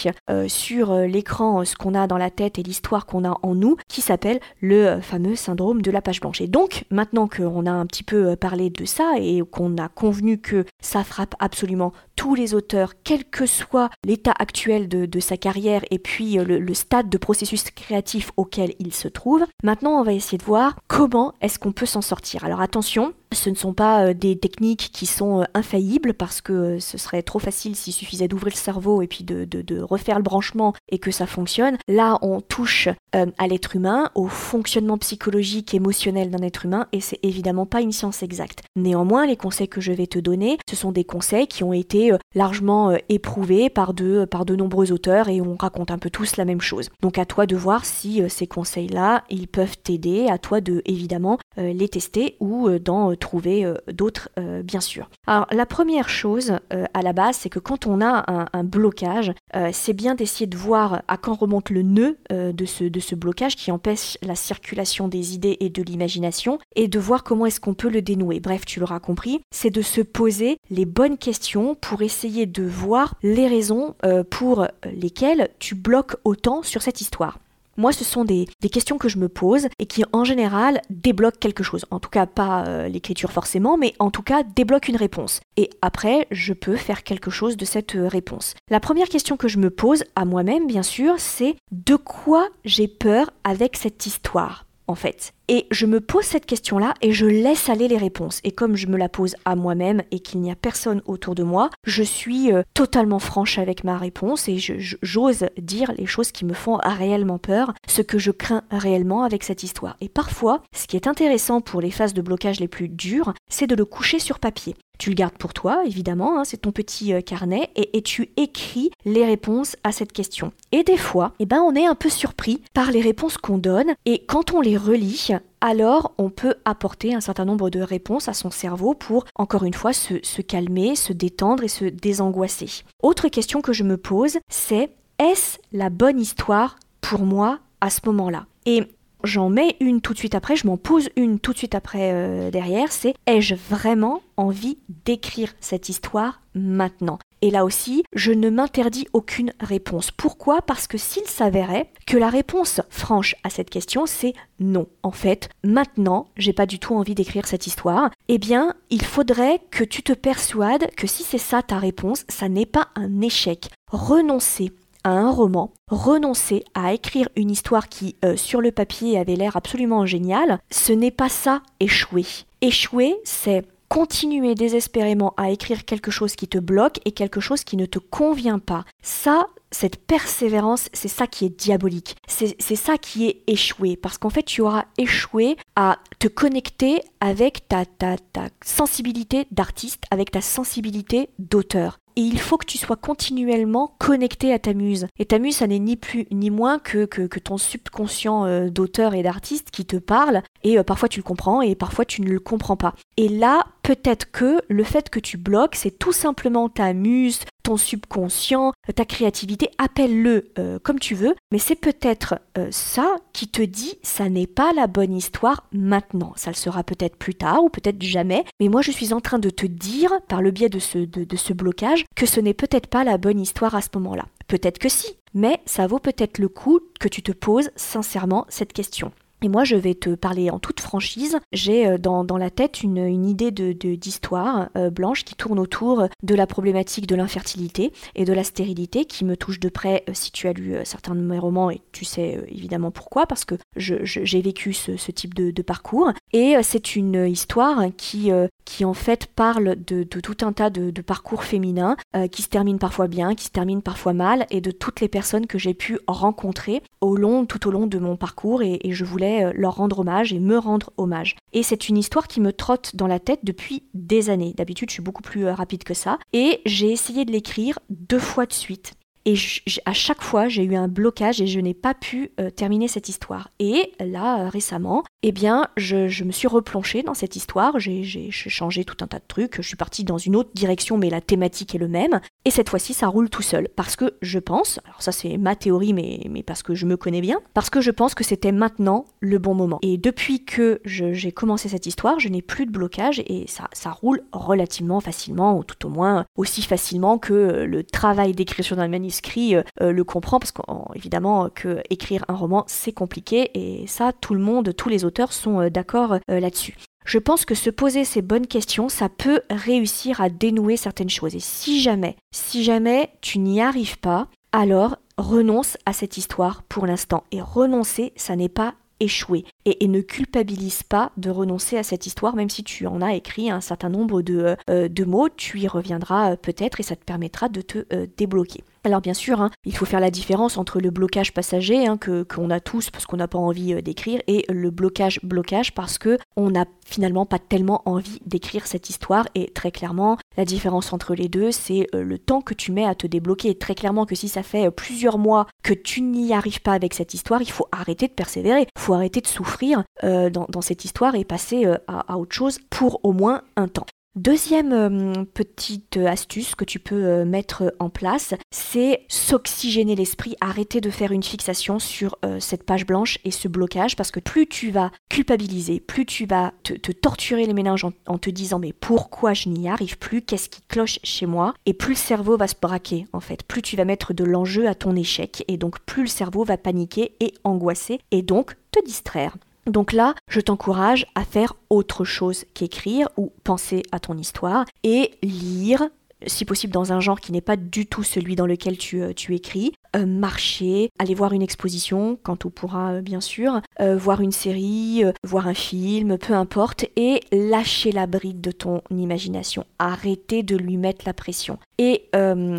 sur 0.47 0.95
l'écran 0.95 1.65
ce 1.65 1.75
qu'on 1.75 1.95
a 1.95 2.07
dans 2.07 2.17
la 2.17 2.31
tête 2.31 2.59
et 2.59 2.63
l'histoire 2.63 3.07
qu'on 3.07 3.25
a 3.25 3.39
en 3.43 3.55
nous, 3.55 3.77
qui 3.89 4.01
s'appelle 4.01 4.41
le 4.61 5.01
fameux 5.01 5.37
syndrome 5.37 5.81
de 5.81 5.91
la 5.91 6.03
page 6.03 6.21
blanche. 6.21 6.41
Et 6.41 6.49
donc, 6.49 6.85
maintenant, 6.91 7.29
qu'on 7.29 7.67
a 7.67 7.71
un 7.71 7.87
petit 7.87 8.03
peu 8.03 8.37
parlé 8.37 8.71
de 8.71 8.85
ça 8.85 9.13
et 9.19 9.43
qu'on 9.51 9.77
a 9.77 9.89
convenu 9.89 10.39
que 10.39 10.65
ça 10.81 11.05
frappe 11.05 11.35
absolument 11.39 11.93
les 12.31 12.55
auteurs, 12.55 12.95
quel 13.05 13.25
que 13.25 13.47
soit 13.47 13.91
l'état 14.05 14.35
actuel 14.39 14.89
de, 14.89 15.21
sa 15.21 15.37
carrière 15.37 15.83
et 15.91 15.99
puis 15.99 16.39
euh, 16.39 16.45
le, 16.45 16.75
stade 16.75 17.09
de 17.09 17.19
processus 17.19 17.71
créatif 17.71 18.31
auquel 18.37 18.75
il 18.79 18.95
se 18.95 19.09
trouve, 19.09 19.45
maintenant 19.63 20.01
on 20.01 20.03
va 20.03 20.13
essayer 20.13 20.39
de 20.39 20.45
voir 20.45 20.77
comment 20.89 21.35
est-ce 21.41 21.59
qu'on 21.59 21.73
peut 21.73 21.87
s'en 21.87 22.01
sortir. 22.01 22.45
Alors 22.45 22.61
attention, 22.61 23.13
ce 23.35 23.51
ne 23.51 23.55
sont 23.55 23.75
pas 23.75 24.07
euh, 24.07 24.15
des 24.15 24.39
techniques 24.39 24.91
qui 24.93 25.07
sont 25.07 25.45
infaillibles 25.55 26.15
parce 26.15 26.41
que 26.41 26.79
ce 26.79 26.99
serait 26.99 27.23
trop 27.23 27.39
facile 27.39 27.77
s'il 27.77 27.93
suffisait 27.93 28.29
d'ouvrir 28.29 28.53
le 28.55 28.59
cerveau 28.59 29.03
et 29.03 29.07
puis 29.07 29.25
de, 29.25 29.81
refaire 29.83 30.17
le 30.17 30.23
branchement 30.23 30.75
et 30.91 30.99
que 30.99 31.11
ça 31.11 31.27
fonctionne. 31.27 31.77
Là, 31.89 32.19
on 32.23 32.41
touche 32.41 32.89
à 33.13 33.47
l'être 33.47 33.77
humain, 33.77 34.11
au 34.15 34.27
fonctionnement 34.29 34.97
psychologique, 34.99 35.75
émotionnel 35.75 36.31
d'un 36.31 36.43
être 36.43 36.65
humain 36.65 36.87
et 36.93 37.01
c'est 37.01 37.19
évidemment 37.23 37.67
pas 37.67 37.81
une 37.81 37.93
science 37.93 38.23
exacte. 38.23 38.63
Néanmoins, 38.77 39.27
les 39.27 39.37
conseils 39.37 39.69
que 39.69 39.81
je 39.81 39.93
vais 39.93 40.07
te 40.07 40.19
donner, 40.19 40.59
ce 40.69 40.77
sont 40.77 40.93
des 40.93 41.05
conseils 41.05 41.47
qui 41.47 41.65
ont 41.65 41.73
été 41.73 42.13
euh, 42.13 42.19
largement 42.35 42.91
euh, 42.91 42.97
éprouvés 43.09 43.69
par 43.69 43.95
de, 43.95 44.27
euh, 44.27 44.57
nombreux 44.57 44.93
auteurs 44.93 45.29
et 45.29 45.41
on 45.41 45.57
raconte 45.57 45.91
un 45.91 45.99
peu 45.99 46.11
tous 46.11 46.37
la 46.37 46.45
même 46.45 46.61
chose. 46.61 46.91
Donc 47.01 47.19
à 47.19 47.25
toi 47.25 47.47
de 47.47 47.57
voir 47.57 47.85
si 47.85 48.23
ces 48.29 48.47
conseils-là, 48.47 49.25
ils 49.31 49.49
peuvent 49.49 49.79
t'aider, 49.79 50.29
à 50.29 50.39
toi 50.39 50.61
de 50.61 50.83
évidemment 50.85 51.39
les 51.57 51.89
tester 51.89 52.37
ou 52.41 52.69
d'en 52.79 53.15
trouver 53.23 53.67
d'autres 53.93 54.29
bien 54.63 54.81
sûr. 54.81 55.09
Alors 55.27 55.47
la 55.51 55.67
première 55.67 56.09
chose 56.09 56.59
à 56.71 57.03
la 57.03 57.13
base, 57.13 57.37
c'est 57.37 57.49
que 57.49 57.59
quand 57.59 57.87
on 57.87 58.01
a 58.01 58.25
un, 58.53 58.65
blocage, 58.65 59.33
c'est 59.73 59.93
bien 59.93 60.15
d'essayer 60.15 60.47
de 60.47 60.57
voir 60.57 61.03
à 61.09 61.17
quand 61.17 61.35
remonte 61.35 61.71
le 61.71 61.83
nœud 61.83 62.19
de, 62.31 62.65
ce, 62.65 62.85
de 62.85 63.01
ce 63.01 63.15
blocage 63.15 63.57
qui 63.57 63.71
empêche 63.71 64.19
la 64.23 64.35
circulation 64.35 65.09
des 65.09 65.35
idées 65.35 65.57
et 65.61 65.71
de 65.71 65.83
l'imagination 65.83 66.59
et 66.77 66.89
de 66.89 66.99
voir 66.99 67.25
comment 67.25 67.47
est-ce 67.47 67.61
qu'on 67.61 67.75
peut 67.75 67.91
le 67.91 68.03
dénouer. 68.03 68.41
Bref, 68.41 68.65
tu 68.65 68.81
l'auras 68.81 69.01
compris, 69.01 69.41
c'est 69.51 69.71
de 69.71 69.83
se 69.83 70.01
poser 70.01 70.59
les 70.71 70.85
bonnes 70.85 71.19
questions 71.19 71.75
pour 71.75 72.03
essayer 72.03 72.47
de 72.47 72.63
voir 72.63 73.15
les 73.23 73.47
raisons 73.47 73.95
euh, 74.05 74.25
pour 74.25 74.67
lesquelles 74.85 75.49
tu 75.59 75.75
bloques 75.75 76.17
autant 76.25 76.63
sur 76.63 76.83
cette 76.83 77.01
histoire. 77.01 77.39
Moi, 77.77 77.93
ce 77.93 78.05
sont 78.05 78.25
des, 78.25 78.47
questions 78.71 78.99
que 78.99 79.09
je 79.09 79.19
me 79.19 79.29
pose 79.29 79.69
et 79.79 79.87
qui, 79.87 80.05
en 80.13 80.25
général, 80.25 80.81
débloquent 80.91 81.39
quelque 81.39 81.63
chose. 81.63 81.85
En 81.91 82.01
tout 82.01 82.11
cas, 82.11 82.27
pas 82.27 82.65
euh, 82.67 82.89
l'écriture 82.89 83.33
forcément, 83.33 83.77
mais 83.77 83.95
en 83.99 84.11
tout 84.11 84.23
cas, 84.23 84.43
débloquent 84.43 84.89
une 84.89 84.97
réponse. 84.97 85.41
Et 85.57 85.71
après, 85.83 86.27
je 86.31 86.53
peux 86.53 86.77
faire 86.77 87.03
quelque 87.03 87.31
chose 87.31 87.57
de 87.57 87.65
cette 87.65 87.95
euh, 87.95 88.09
réponse. 88.09 88.55
La 88.71 88.81
première 88.81 89.09
question 89.09 89.37
que 89.37 89.49
je 89.49 89.59
me 89.59 89.71
pose, 89.71 90.05
à 90.17 90.25
moi-même, 90.25 90.67
bien 90.67 90.83
sûr, 90.83 91.15
c'est 91.19 91.57
de 91.71 91.97
quoi 91.97 92.49
j'ai 92.65 92.89
peur 92.89 93.31
avec 93.45 93.77
cette 93.77 94.07
histoire 94.07 94.67
en 94.89 94.95
fait? 94.95 95.33
Et 95.55 95.67
je 95.71 95.85
me 95.85 96.01
pose 96.01 96.25
cette 96.25 96.47
question-là 96.47 96.95
et 97.03 97.13
je 97.13 97.27
laisse 97.27 97.69
aller 97.69 97.87
les 97.87 97.99
réponses. 97.99 98.41
Et 98.43 98.53
comme 98.53 98.75
je 98.75 98.87
me 98.87 98.97
la 98.97 99.11
pose 99.11 99.37
à 99.45 99.55
moi-même 99.55 100.01
et 100.11 100.21
qu'il 100.21 100.41
n'y 100.41 100.51
a 100.51 100.57
personne 100.57 101.03
autour 101.05 101.35
de 101.35 101.43
moi, 101.43 101.69
je 101.85 102.03
suis 102.03 102.51
euh, 102.51 102.63
totalement 102.73 103.19
franche 103.19 103.59
avec 103.59 103.85
ma 103.85 103.99
réponse 103.99 104.49
et 104.49 104.57
j'ose 104.57 105.45
dire 105.61 105.93
les 105.99 106.07
choses 106.07 106.33
qui 106.33 106.47
me 106.47 106.55
font 106.55 106.79
réellement 106.83 107.37
peur, 107.37 107.75
ce 107.87 108.01
que 108.01 108.19
je 108.19 108.31
crains 108.31 108.63
réellement 108.71 109.25
avec 109.25 109.45
cette 109.45 109.63
histoire. 109.63 109.99
Et 110.01 110.09
parfois, 110.09 110.63
ce 110.75 110.87
qui 110.87 110.97
est 110.97 111.07
intéressant 111.07 111.61
pour 111.61 111.83
les 111.83 111.91
phases 111.91 112.15
de 112.15 112.23
blocage 112.23 112.59
les 112.59 112.67
plus 112.67 112.89
dures, 112.89 113.35
c'est 113.51 113.67
de 113.67 113.75
le 113.75 113.85
coucher 113.85 114.21
sur 114.21 114.39
papier. 114.39 114.75
Tu 115.03 115.11
le 115.11 115.17
gardes 115.17 115.37
pour 115.37 115.53
toi, 115.53 115.83
évidemment, 115.85 116.39
hein, 116.39 116.45
c'est 116.45 116.59
ton 116.59 116.71
petit 116.71 117.13
euh, 117.13 117.21
carnet, 117.23 117.71
et, 117.75 118.03
tu 118.03 118.31
écris 118.37 118.93
les 119.05 119.25
réponses 119.25 119.75
à 119.83 119.91
cette 119.91 120.13
question. 120.13 120.53
Et 120.71 120.85
des 120.85 120.97
fois, 120.97 121.33
eh 121.41 121.47
ben, 121.47 121.61
on 121.61 121.75
est 121.75 121.87
un 121.87 121.97
peu 121.97 122.09
surpris 122.09 122.63
par 122.73 122.93
les 122.93 123.01
réponses 123.01 123.37
qu'on 123.37 123.59
donne, 123.59 123.95
et 124.07 124.25
quand 124.25 124.53
on 124.53 124.61
les 124.61 124.77
relit, 124.77 125.31
alors 125.63 126.13
on 126.19 126.29
peut 126.29 126.57
apporter 126.67 127.15
un 127.15 127.21
certain 127.21 127.47
nombre 127.47 127.71
de 127.71 127.81
réponses 127.81 128.29
à 128.29 128.35
son 128.35 128.51
cerveau 128.51 128.95
pour, 128.95 129.25
encore 129.37 129.65
une 129.65 129.73
fois, 129.73 129.93
se, 129.95 130.43
calmer, 130.43 130.97
se 130.97 131.13
détendre 131.13 131.63
et 131.63 131.69
se 131.69 131.85
désangoisser. 131.85 132.83
Autre 133.03 133.29
question 133.29 133.63
que 133.63 133.73
je 133.73 133.85
me 133.85 133.97
pose, 133.97 134.39
c'est 134.51 134.91
est-ce 135.19 135.59
la 135.73 135.89
bonne 135.89 136.21
histoire 136.21 136.77
pour 137.01 137.25
moi 137.25 137.61
à 137.81 137.91
ce 137.91 138.01
moment-là? 138.07 138.47
Et 138.67 138.83
j'en 139.23 139.51
mets 139.51 139.77
une 139.81 140.01
tout 140.01 140.13
de 140.13 140.19
suite 140.19 140.35
après, 140.35 140.57
je 140.57 140.67
m'en 140.67 140.77
pose 140.77 141.09
une 141.17 141.39
tout 141.39 141.53
de 141.53 141.59
suite 141.59 141.77
après 141.77 142.11
euh, 142.13 142.51
derrière, 142.51 142.91
c'est 142.91 143.15
ai-je 143.27 143.55
vraiment 143.55 144.21
envie 144.37 144.79
d'écrire 145.05 145.55
cette 145.61 145.89
histoire 145.89 146.43
maintenant? 146.55 147.19
Et 147.43 147.51
là 147.51 147.65
aussi, 147.65 148.05
je 148.15 148.31
ne 148.31 148.49
m'interdis 148.49 149.09
aucune 149.13 149.53
réponse. 149.61 150.13
Pourquoi? 150.13 150.63
Parce 150.63 150.87
que 150.87 150.97
s'il 150.97 151.27
s'avérait 151.27 151.91
que 152.07 152.17
la 152.17 152.31
réponse 152.31 152.81
franche 152.89 153.35
à 153.43 153.51
cette 153.51 153.69
question, 153.69 154.07
c'est 154.07 154.33
non. 154.61 154.87
En 155.03 155.11
fait, 155.11 155.49
maintenant, 155.65 156.29
j'ai 156.37 156.53
pas 156.53 156.67
du 156.67 156.79
tout 156.79 156.95
envie 156.95 157.17
d'écrire 157.17 157.49
cette 157.49 157.67
histoire. 157.67 158.11
Eh 158.29 158.39
bien, 158.39 158.75
il 158.91 159.05
faudrait 159.05 159.61
que 159.73 159.83
tu 159.83 160.05
te 160.05 160.13
persuades 160.13 160.89
que 160.97 161.09
si 161.09 161.25
c'est 161.25 161.37
ça 161.37 161.63
ta 161.63 161.79
réponse, 161.79 162.25
ça 162.29 162.49
n'est 162.49 162.65
pas 162.65 162.89
un 162.95 163.21
échec. 163.21 163.69
Renoncer 163.91 164.71
à 165.05 165.11
un 165.11 165.31
roman, 165.31 165.73
renoncer 165.91 166.65
à 166.75 166.93
écrire 166.93 167.29
une 167.35 167.51
histoire 167.51 167.89
qui, 167.89 168.15
euh, 168.25 168.37
sur 168.37 168.61
le 168.61 168.71
papier, 168.71 169.19
avait 169.19 169.35
l'air 169.35 169.57
absolument 169.57 170.07
géniale, 170.07 170.61
ce 170.71 170.93
n'est 170.93 171.11
pas 171.11 171.29
ça 171.29 171.63
échouer. 171.81 172.25
Échouer, 172.61 173.17
c'est 173.25 173.67
continuer 173.93 174.55
désespérément 174.55 175.35
à 175.37 175.51
écrire 175.51 175.85
quelque 175.85 176.11
chose 176.11 176.35
qui 176.35 176.49
te 176.49 176.57
bloque 176.57 176.99
et 177.05 177.13
quelque 177.13 177.41
chose 177.41 177.63
qui 177.63 177.77
ne 177.77 177.85
te 177.85 177.99
convient 177.99 178.59
pas. 178.59 178.87
Ça, 179.03 179.49
cette 179.71 179.99
persévérance, 180.07 180.89
c'est 180.95 181.09
ça 181.09 181.27
qui 181.27 181.45
est 181.45 181.51
diabolique. 181.51 182.17
C'est 182.27 182.57
ça 182.75 182.97
qui 182.97 183.29
est 183.29 183.43
échoué. 183.47 183.97
Parce 183.97 184.17
qu'en 184.17 184.31
fait, 184.31 184.45
tu 184.45 184.63
auras 184.63 184.87
échoué 184.97 185.59
à 185.77 185.99
te 186.19 186.27
connecter 186.27 187.03
avec 187.21 187.69
ta, 187.69 187.85
ta, 187.85 188.17
ta 188.17 188.47
sensibilité 188.65 189.47
d'artiste, 189.51 190.05
avec 190.11 190.31
ta 190.31 190.41
sensibilité 190.41 191.29
d'auteur. 191.39 191.99
Et 192.17 192.21
il 192.21 192.39
faut 192.39 192.59
que 192.59 192.67
tu 192.67 192.79
sois 192.79 192.97
continuellement 192.97 193.95
connecté 193.99 194.53
à 194.53 194.59
ta 194.59 194.75
muse. 194.75 195.07
Et 195.19 195.25
ta 195.25 195.39
muse, 195.39 195.57
ça 195.57 195.67
n'est 195.67 195.79
ni 195.79 195.97
plus 195.97 196.27
ni 196.31 196.51
moins 196.51 196.79
que, 196.79 197.07
que, 197.07 197.39
ton 197.39 197.57
subconscient 197.57 198.45
euh, 198.45 198.69
d'auteur 198.69 199.15
et 199.15 199.23
d'artiste 199.23 199.71
qui 199.71 199.87
te 199.87 199.97
parle. 199.97 200.43
Et 200.63 200.79
euh, 200.79 200.83
parfois 200.83 201.09
tu 201.09 201.21
le 201.21 201.25
comprends 201.25 201.63
et 201.63 201.75
parfois 201.75 202.05
tu 202.05 202.21
ne 202.21 202.31
le 202.31 202.39
comprends 202.39 202.77
pas. 202.77 202.95
Et 203.17 203.29
là, 203.29 203.65
peut-être 203.83 204.31
que 204.31 204.61
le 204.69 204.85
fait 204.85 205.11
que 205.11 205.21
tu 205.21 205.37
bloques, 205.37 205.75
c'est 205.75 205.99
tout 205.99 206.13
simplement 206.13 206.69
ta 206.69 206.93
muse, 206.93 207.41
ton 207.63 207.77
subconscient, 207.77 208.73
ta 208.95 209.05
créativité, 209.05 209.71
appelle-le 209.79 210.53
euh, 210.59 210.79
comme 210.83 210.99
tu 210.99 211.15
veux, 211.15 211.35
mais 211.51 211.59
c'est 211.59 211.77
peut-être 211.77 212.41
euh, 212.59 212.69
ça 212.71 213.17
qui 213.33 213.49
te 213.49 213.63
dit 213.63 213.99
ça 214.03 214.29
n'est 214.29 214.47
pas 214.47 214.73
la 214.73 214.87
bonne 214.87 215.15
histoire 215.15 215.65
maintenant. 215.73 216.33
Ça 216.37 216.51
le 216.51 216.57
sera 216.57 216.83
peut-être 216.83 217.17
plus 217.17 217.35
tard 217.35 217.63
ou 217.65 217.69
peut-être 217.69 218.03
jamais, 218.03 218.45
mais 218.61 218.69
moi 218.69 218.83
je 218.83 218.91
suis 218.91 219.13
en 219.13 219.21
train 219.21 219.39
de 219.39 219.51
te 219.51 219.67
dire, 219.67 220.13
par 220.29 220.43
le 220.43 220.51
biais 220.51 220.69
de 220.69 220.79
ce, 220.79 220.99
de 220.99 221.37
ce 221.37 221.53
blocage, 221.53 222.05
que 222.17 222.27
ce 222.27 222.41
n'est 222.41 222.55
peut-être 222.55 222.89
pas 222.89 223.05
la 223.05 223.19
bonne 223.19 223.41
histoire 223.41 223.75
à 223.75 223.83
ce 223.83 223.89
moment-là. 223.95 224.27
Peut-être 224.49 224.79
que 224.79 224.89
si, 224.89 225.17
mais 225.35 225.61
ça 225.67 225.87
vaut 225.87 225.99
peut-être 225.99 226.39
le 226.39 226.49
coup 226.49 226.81
que 227.01 227.09
tu 227.09 227.23
te 227.23 227.33
poses 227.33 227.71
sincèrement 227.77 228.47
cette 228.49 228.73
question. 228.73 229.13
Et 229.43 229.49
moi, 229.49 229.65
je 229.65 229.75
vais 229.75 229.95
te 229.95 230.15
parler 230.15 230.51
en 230.51 230.61
toute 230.61 230.81
franchise. 230.81 231.39
J'ai 231.53 231.87
euh, 231.87 231.99
dans, 231.99 232.25
la 232.37 232.51
tête 232.51 232.83
une, 232.83 233.27
idée 233.27 233.51
de, 233.51 233.73
d'histoire 233.73 234.69
euh, 234.77 234.91
blanche 234.91 235.25
qui 235.25 235.35
tourne 235.35 235.59
autour 235.59 236.09
de 236.23 236.35
la 236.35 236.47
problématique 236.47 237.07
de 237.07 237.17
l'infertilité 237.17 237.93
et 238.15 238.25
de 238.25 238.33
la 238.33 238.45
stérilité 238.45 239.05
qui 239.05 239.25
me 239.25 239.37
touche 239.37 239.59
de 239.59 239.69
près 239.69 240.05
euh, 240.09 240.13
si 240.15 240.31
tu 240.31 240.47
as 240.47 240.53
lu 240.53 240.77
certains 240.85 241.15
de 241.15 241.21
mes 241.21 241.39
romans 241.39 241.71
et 241.71 241.81
tu 241.91 242.05
sais 242.05 242.45
évidemment 242.49 242.91
pourquoi, 242.91 243.27
parce 243.27 243.45
que 243.45 243.57
j'ai 243.77 244.41
vécu 244.41 244.73
ce, 244.73 244.93
type 245.11 245.35
de, 245.35 245.63
parcours. 245.63 246.13
Et 246.33 246.55
c'est 246.63 246.97
une 246.97 247.27
histoire 247.27 247.87
qui, 247.97 248.31
qui 248.65 248.85
en 248.85 248.95
fait 248.95 249.27
parle 249.27 249.77
de, 249.85 250.05
tout 250.05 250.37
un 250.43 250.53
tas 250.53 250.71
de, 250.71 251.03
parcours 251.03 251.45
féminins 251.45 251.97
qui 252.31 252.43
se 252.43 252.49
terminent 252.49 252.79
parfois 252.79 253.09
bien, 253.09 253.35
qui 253.35 253.47
se 253.47 253.51
terminent 253.51 253.81
parfois 253.81 254.13
mal, 254.13 254.47
et 254.51 254.61
de 254.61 254.71
toutes 254.71 255.01
les 255.01 255.09
personnes 255.09 255.47
que 255.47 255.59
j'ai 255.59 255.75
pu 255.75 255.99
rencontrer 256.07 256.83
au 257.01 257.17
long, 257.17 257.45
tout 257.47 257.67
au 257.67 257.71
long 257.71 257.87
de 257.87 257.99
mon 257.99 258.17
parcours. 258.17 258.63
et 258.63 258.81
je 258.91 259.05
voulais 259.05 259.45
euh, 259.45 259.53
leur 259.55 259.77
rendre 259.77 260.01
hommage 260.01 260.33
et 260.33 260.41
me 260.41 260.59
rendre 260.59 260.93
hommage. 260.97 261.37
Et 261.53 261.63
c'est 261.63 261.89
une 261.89 261.99
histoire 261.99 262.29
qui 262.29 262.41
me 262.41 262.53
trotte 262.53 262.97
dans 262.97 263.07
la 263.07 263.21
tête 263.21 263.41
depuis 263.43 263.85
des 263.95 264.31
années. 264.31 264.55
D'habitude, 264.57 264.91
je 264.91 264.95
suis 264.95 265.03
beaucoup 265.03 265.23
plus 265.23 265.47
euh, 265.47 265.55
rapide 265.55 265.85
que 265.85 265.95
ça. 265.95 266.19
Et 266.33 266.61
j'ai 266.67 266.91
essayé 266.91 267.25
de 267.25 267.33
l'écrire 267.33 267.79
deux 267.91 268.19
fois 268.19 268.47
de 268.47 268.53
suite. 268.53 268.95
Et 269.25 269.37
à 269.85 269.93
chaque 269.93 270.23
fois, 270.23 270.49
j'ai 270.49 270.65
eu 270.65 270.75
un 270.75 270.89
blocage 270.89 271.41
et 271.41 271.47
je 271.47 271.61
n'ai 271.61 271.75
pas 271.75 271.95
pu 271.95 272.33
euh, 272.41 272.51
terminer 272.51 272.89
cette 272.89 273.09
histoire. 273.09 273.51
Et 273.61 273.93
là, 274.01 274.49
récemment, 274.49 275.05
eh 275.23 275.31
bien, 275.31 275.69
je, 275.77 276.25
me 276.25 276.33
suis 276.33 276.49
replongée 276.49 277.03
dans 277.03 277.15
cette 277.15 277.37
histoire, 277.37 277.79
j'ai 277.79 278.31
changé 278.31 278.85
tout 278.85 278.97
un 279.01 279.07
tas 279.07 279.19
de 279.19 279.25
trucs, 279.27 279.57
je 279.57 279.67
suis 279.67 279.77
partie 279.77 280.03
dans 280.03 280.19
une 280.19 280.35
autre 280.35 280.51
direction, 280.55 280.99
mais 280.99 281.11
la 281.11 281.21
thématique 281.21 281.75
est 281.75 281.79
le 281.79 281.89
même, 281.89 282.21
et 282.45 282.51
cette 282.51 282.69
fois-ci, 282.69 282.95
ça 282.95 283.07
roule 283.07 283.31
tout 283.31 283.43
seul, 283.43 283.69
parce 283.77 283.95
que 283.95 284.15
je 284.23 284.39
pense, 284.41 284.81
alors 284.85 285.03
ça 285.03 285.13
c'est 285.13 285.37
ma 285.39 285.55
théorie, 285.55 285.93
mais, 285.93 286.21
mais 286.29 286.43
parce 286.43 286.63
que 286.63 286.75
je 286.75 286.87
me 286.87 286.97
connais 286.97 287.21
bien, 287.21 287.39
parce 287.55 287.71
que 287.71 287.81
je 287.81 287.91
pense 287.91 288.15
que 288.15 288.25
c'était 288.25 288.53
maintenant 288.53 289.05
le 289.21 289.39
bon 289.39 289.55
moment. 289.55 289.79
Et 289.83 289.99
depuis 289.99 290.45
que 290.45 290.81
j'ai 290.85 291.33
commencé 291.33 291.69
cette 291.69 291.87
histoire, 291.87 292.19
je 292.19 292.29
n'ai 292.29 292.43
plus 292.43 292.67
de 292.67 292.73
blocage, 292.73 293.23
et 293.27 293.47
ça, 293.47 293.69
ça 293.73 293.91
roule 293.91 294.23
relativement 294.33 295.01
facilement, 295.01 295.57
ou 295.57 295.63
tout 295.63 295.87
au 295.87 295.91
moins 295.91 296.25
aussi 296.37 296.63
facilement 296.63 297.19
que 297.19 297.65
le 297.65 297.85
travail 297.85 298.33
d'écriture 298.33 298.77
d'un 298.77 298.89
manuscrit 298.89 299.12
euh, 299.39 299.63
euh, 299.81 299.93
le 299.93 300.05
comprend, 300.05 300.39
parce 300.39 300.53
qu'évidemment 300.53 301.49
que 301.55 301.83
écrire 301.91 302.25
un 302.29 302.35
roman, 302.35 302.65
c'est 302.67 302.93
compliqué, 302.93 303.51
et 303.55 303.87
ça, 303.87 304.13
tout 304.13 304.35
le 304.35 304.41
monde, 304.41 304.75
tous 304.77 304.89
les 304.89 305.05
autres, 305.05 305.33
sont 305.33 305.61
euh, 305.61 305.71
d'accord 305.71 306.15
euh, 306.15 306.41
là-dessus. 306.41 306.77
Je 307.05 307.19
pense 307.19 307.45
que 307.45 307.55
se 307.55 307.71
poser 307.71 308.05
ces 308.05 308.23
bonnes 308.23 308.47
questions, 308.47 308.89
ça 308.89 309.09
peut 309.09 309.41
réussir 309.51 310.21
à 310.21 310.29
dénouer 310.29 310.77
certaines 310.77 311.11
choses. 311.11 311.35
Et 311.35 311.41
si 311.41 311.81
jamais, 311.81 312.17
si 312.33 312.63
jamais 312.63 313.11
tu 313.21 313.39
n'y 313.39 313.61
arrives 313.61 313.99
pas, 313.99 314.29
alors 314.53 314.97
renonce 315.19 315.77
à 315.85 315.93
cette 315.93 316.17
histoire 316.17 316.63
pour 316.63 316.87
l'instant. 316.87 317.25
Et 317.33 317.41
renoncer, 317.41 318.13
ça 318.17 318.37
n'est 318.37 318.49
pas 318.49 318.75
échouer. 319.01 319.45
Et, 319.65 319.89
ne 319.89 320.01
culpabilise 320.01 320.85
pas 320.85 321.11
de 321.17 321.29
renoncer 321.29 321.77
à 321.77 321.83
cette 321.83 322.07
histoire, 322.07 322.37
même 322.37 322.51
si 322.51 322.63
tu 322.63 322.87
en 322.87 323.03
as 323.03 323.15
écrit 323.15 323.51
un 323.51 323.61
certain 323.61 323.89
nombre 323.89 324.23
euh, 324.31 324.89
de 324.89 325.05
mots, 325.05 325.29
tu 325.29 325.59
y 325.59 325.67
reviendras 325.67 326.37
peut-être 326.37 326.79
et 326.79 326.85
ça 326.85 326.95
te 326.95 327.05
permettra 327.05 327.49
de 327.49 327.63
te 327.63 328.07
débloquer. 328.17 328.63
Alors 328.85 329.01
bien 329.01 329.15
sûr, 329.15 329.41
hein, 329.41 329.51
il 329.65 329.77
faut 329.77 329.85
faire 329.85 330.01
la 330.01 330.11
différence 330.11 330.59
entre 330.59 330.81
le 330.81 330.91
blocage 330.91 331.33
passager 331.33 331.87
hein, 331.87 331.97
que 331.97 332.25
qu'on 332.25 332.51
a 332.51 332.59
tous 332.59 332.91
parce 332.91 333.07
qu'on 333.07 333.17
n'a 333.17 333.29
pas 333.29 333.39
envie 333.39 333.75
euh, 333.75 333.81
d'écrire 333.81 334.21
et 334.27 334.45
le 334.49 334.71
blocage 334.71 335.21
blocage 335.23 335.73
parce 335.73 335.99
que 335.99 336.19
on 336.37 336.51
n'a 336.51 336.65
finalement 336.85 337.25
pas 337.25 337.39
tellement 337.39 337.83
envie 337.85 338.19
d'écrire 338.27 338.67
cette 338.67 338.91
histoire. 338.91 339.29
Et 339.37 339.51
très 339.51 339.71
clairement 339.71 340.19
la 340.37 340.45
différence 340.45 340.93
entre 340.93 341.15
les 341.15 341.29
deux 341.29 341.53
c'est 341.53 341.87
euh, 341.95 342.03
le 342.03 342.19
temps 342.19 342.41
que 342.41 342.55
tu 342.55 342.73
mets 342.73 342.85
à 342.85 342.97
te 342.97 343.07
débloquer. 343.07 343.51
Et 343.51 343.59
très 343.59 343.77
clairement 343.77 344.05
que 344.05 344.17
si 344.17 344.29
ça 344.29 344.43
fait 344.43 344.67
euh, 344.67 344.71
plusieurs 344.73 345.19
mois 345.19 345.47
que 345.63 345.75
tu 345.75 346.01
n'y 346.01 346.35
arrives 346.35 346.61
pas 346.61 346.73
avec 346.73 346.93
cette 346.93 347.15
histoire 347.15 347.41
il 347.41 347.51
faut 347.51 347.69
arrêter 347.71 348.09
de 348.09 348.13
persévérer, 348.13 348.63
il 348.63 348.81
faut 348.81 348.95
arrêter 348.95 349.21
de 349.21 349.29
souffrir 349.29 349.85
dans, 350.03 350.61
cette 350.61 350.85
histoire 350.85 351.15
et 351.15 351.25
passer 351.25 351.67
à 351.87 352.19
autre 352.19 352.35
chose 352.35 352.59
pour 352.71 353.01
au 353.05 353.13
moins 353.13 353.43
un 353.57 353.69
temps. 353.69 353.87
Deuxième 354.15 354.73
euh, 354.75 355.25
petite 355.33 355.97
astuce 355.97 356.55
que 356.55 356.67
tu 356.67 356.79
peux 356.79 357.03
euh, 357.03 357.25
mettre 357.25 357.73
en 357.79 357.89
place, 357.89 358.35
c'est 358.51 359.07
s'oxygéner 359.09 359.95
l'esprit, 359.95 360.37
arrêter 360.43 360.83
de 360.83 360.91
faire 360.91 361.13
une 361.13 361.23
fixation 361.23 361.79
sur 361.79 362.19
euh, 362.23 362.39
cette 362.39 362.65
page 362.65 362.85
blanche 362.85 363.19
et 363.25 363.31
ce 363.31 363.49
blocage, 363.49 363.97
parce 363.97 364.11
que 364.11 364.21
plus 364.21 364.47
tu 364.47 364.71
vas 364.71 364.91
culpabiliser, 365.09 365.81
plus 365.81 366.05
tu 366.05 366.27
vas 366.27 366.53
te, 366.63 366.75
torturer 366.93 367.47
les 367.47 367.55
méninges 367.55 367.87
en, 368.07 368.19
te 368.19 368.29
disant 368.29 368.59
mais 368.59 368.75
pourquoi 368.75 369.33
je 369.33 369.49
n'y 369.49 369.67
arrive 369.67 369.97
plus, 369.97 370.21
qu'est-ce 370.21 370.51
qui 370.51 370.61
cloche 370.69 370.99
chez 371.03 371.25
moi, 371.25 371.55
et 371.65 371.73
plus 371.73 371.93
le 371.93 371.97
cerveau 371.97 372.37
va 372.37 372.49
se 372.49 372.55
braquer 372.61 373.07
en 373.15 373.21
fait, 373.21 373.43
plus 373.45 373.63
tu 373.63 373.77
vas 373.77 373.87
mettre 373.87 374.13
de 374.13 374.25
l'enjeu 374.25 374.69
à 374.69 374.75
ton 374.75 374.95
échec, 374.95 375.43
et 375.49 375.57
donc 375.57 375.81
plus 375.87 376.03
le 376.03 376.09
cerveau 376.09 376.45
va 376.45 376.59
paniquer 376.59 377.15
et 377.21 377.33
angoisser, 377.45 377.99
et 378.11 378.21
donc 378.21 378.57
te 378.73 378.85
distraire. 378.85 379.39
Donc 379.67 379.93
là, 379.93 380.15
je 380.29 380.41
t'encourage 380.41 381.07
à 381.15 381.25
faire 381.25 381.55
autre 381.71 382.05
chose 382.05 382.45
qu'écrire 382.55 383.09
ou 383.17 383.33
penser 383.45 383.83
à 383.93 384.01
ton 384.01 384.17
histoire 384.17 384.65
et 384.83 385.13
lire 385.23 385.89
si 386.27 386.45
possible 386.45 386.73
dans 386.73 386.93
un 386.93 387.01
genre 387.01 387.21
qui 387.21 387.33
n'est 387.33 387.41
pas 387.41 387.57
du 387.57 387.87
tout 387.87 388.03
celui 388.03 388.37
dans 388.37 388.47
lequel 388.47 388.79
tu, 388.79 389.03
euh, 389.03 389.13
écris, 389.29 389.73
euh, 389.97 390.07
marcher, 390.07 390.91
aller 390.99 391.15
voir 391.15 391.33
une 391.33 391.43
exposition 391.43 392.19
quand 392.23 392.45
on 392.45 392.51
pourra 392.51 392.93
euh, 392.93 393.01
bien 393.01 393.21
sûr, 393.21 393.61
voir 393.81 394.21
une 394.21 394.33
série, 394.33 395.03
voir 395.25 395.49
un 395.49 395.55
film, 395.55 396.17
peu 396.17 396.35
importe, 396.35 396.85
et 396.97 397.21
lâcher 397.33 397.91
la 397.91 398.07
bride 398.07 398.41
de 398.41 398.53
ton 398.53 398.83
imagination, 398.91 399.67
arrêter 399.79 400.43
de 400.43 400.57
lui 400.57 400.77
mettre 400.77 401.05
la 401.05 401.13
pression 401.13 401.59
et 401.79 402.09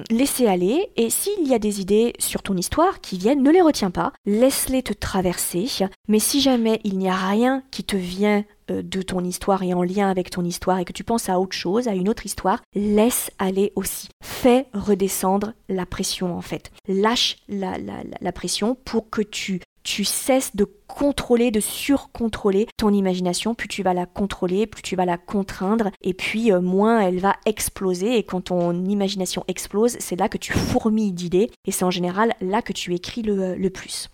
laisser 0.10 0.48
aller. 0.48 0.90
Et 0.98 1.10
s'il 1.10 1.48
y 1.48 1.54
a 1.54 1.60
des 1.60 1.80
idées 1.80 2.14
sur 2.20 2.42
ton 2.42 2.58
histoire 2.58 3.00
qui 3.00 3.18
viennent, 3.18 3.42
ne 3.42 3.52
les 3.52 3.62
retiens 3.62 3.92
pas, 3.92 4.12
laisse-les 4.26 4.84
te 4.84 4.94
traverser. 4.94 5.66
Mais 6.08 6.20
si 6.20 6.42
jamais 6.42 6.82
il 6.84 6.98
n'y 6.98 7.10
a 7.10 7.16
rien 7.16 7.64
qui 7.72 7.84
te 7.84 7.96
vient 7.96 8.44
euh, 8.72 8.82
de 8.82 9.02
ton 9.02 9.24
histoire 9.24 9.64
et 9.64 9.74
en 9.74 9.84
lien 9.84 10.10
avec 10.10 10.30
ton 10.30 10.44
histoire 10.44 10.80
et 10.80 10.86
que 10.86 10.94
tu 10.94 11.04
penses 11.04 11.28
à 11.28 11.40
autre 11.40 11.56
chose, 11.56 11.88
à 11.88 11.96
une 11.96 12.08
autre 12.08 12.26
histoire, 12.26 12.62
laisse 12.76 13.30
aller 13.40 13.74
aussi. 13.76 14.10
Fais 14.24 14.68
redescendre 14.74 15.54
la 15.68 15.86
pression 15.86 16.38
en 16.38 16.42
fait. 16.42 16.72
Lâche 16.88 17.23
la, 17.48 17.78
la, 17.78 18.32
pression 18.32 18.76
pour 18.86 19.10
que 19.10 19.22
tu 19.22 19.62
tu 19.84 20.06
cesses 20.06 20.56
de 20.56 20.66
contrôler, 20.88 21.52
de 21.52 21.60
surcontrôler 21.60 22.68
ton 22.78 22.94
imagination. 22.94 23.54
Plus 23.54 23.68
tu 23.68 23.84
vas 23.84 23.94
la 23.94 24.06
contrôler, 24.06 24.66
plus 24.66 24.82
tu 24.82 24.96
vas 24.96 25.06
la 25.06 25.18
contraindre, 25.18 25.92
et 26.02 26.14
puis 26.14 26.52
euh, 26.54 26.62
moins 26.62 27.02
elle 27.02 27.20
va 27.20 27.36
exploser. 27.46 28.18
Et 28.18 28.24
quand 28.24 28.42
ton 28.46 28.86
imagination 28.86 29.44
explose, 29.50 29.98
c'est 30.00 30.16
là 30.16 30.30
que 30.30 30.38
tu 30.38 30.54
fourmilles 30.54 31.12
d'idées, 31.12 31.52
et 31.66 31.72
c'est 31.72 31.84
en 31.84 31.92
général 31.92 32.34
là 32.40 32.62
que 32.62 32.72
tu 32.72 32.94
écris 32.94 33.24
le, 33.24 33.56
le 33.56 33.70
plus. 33.70 34.10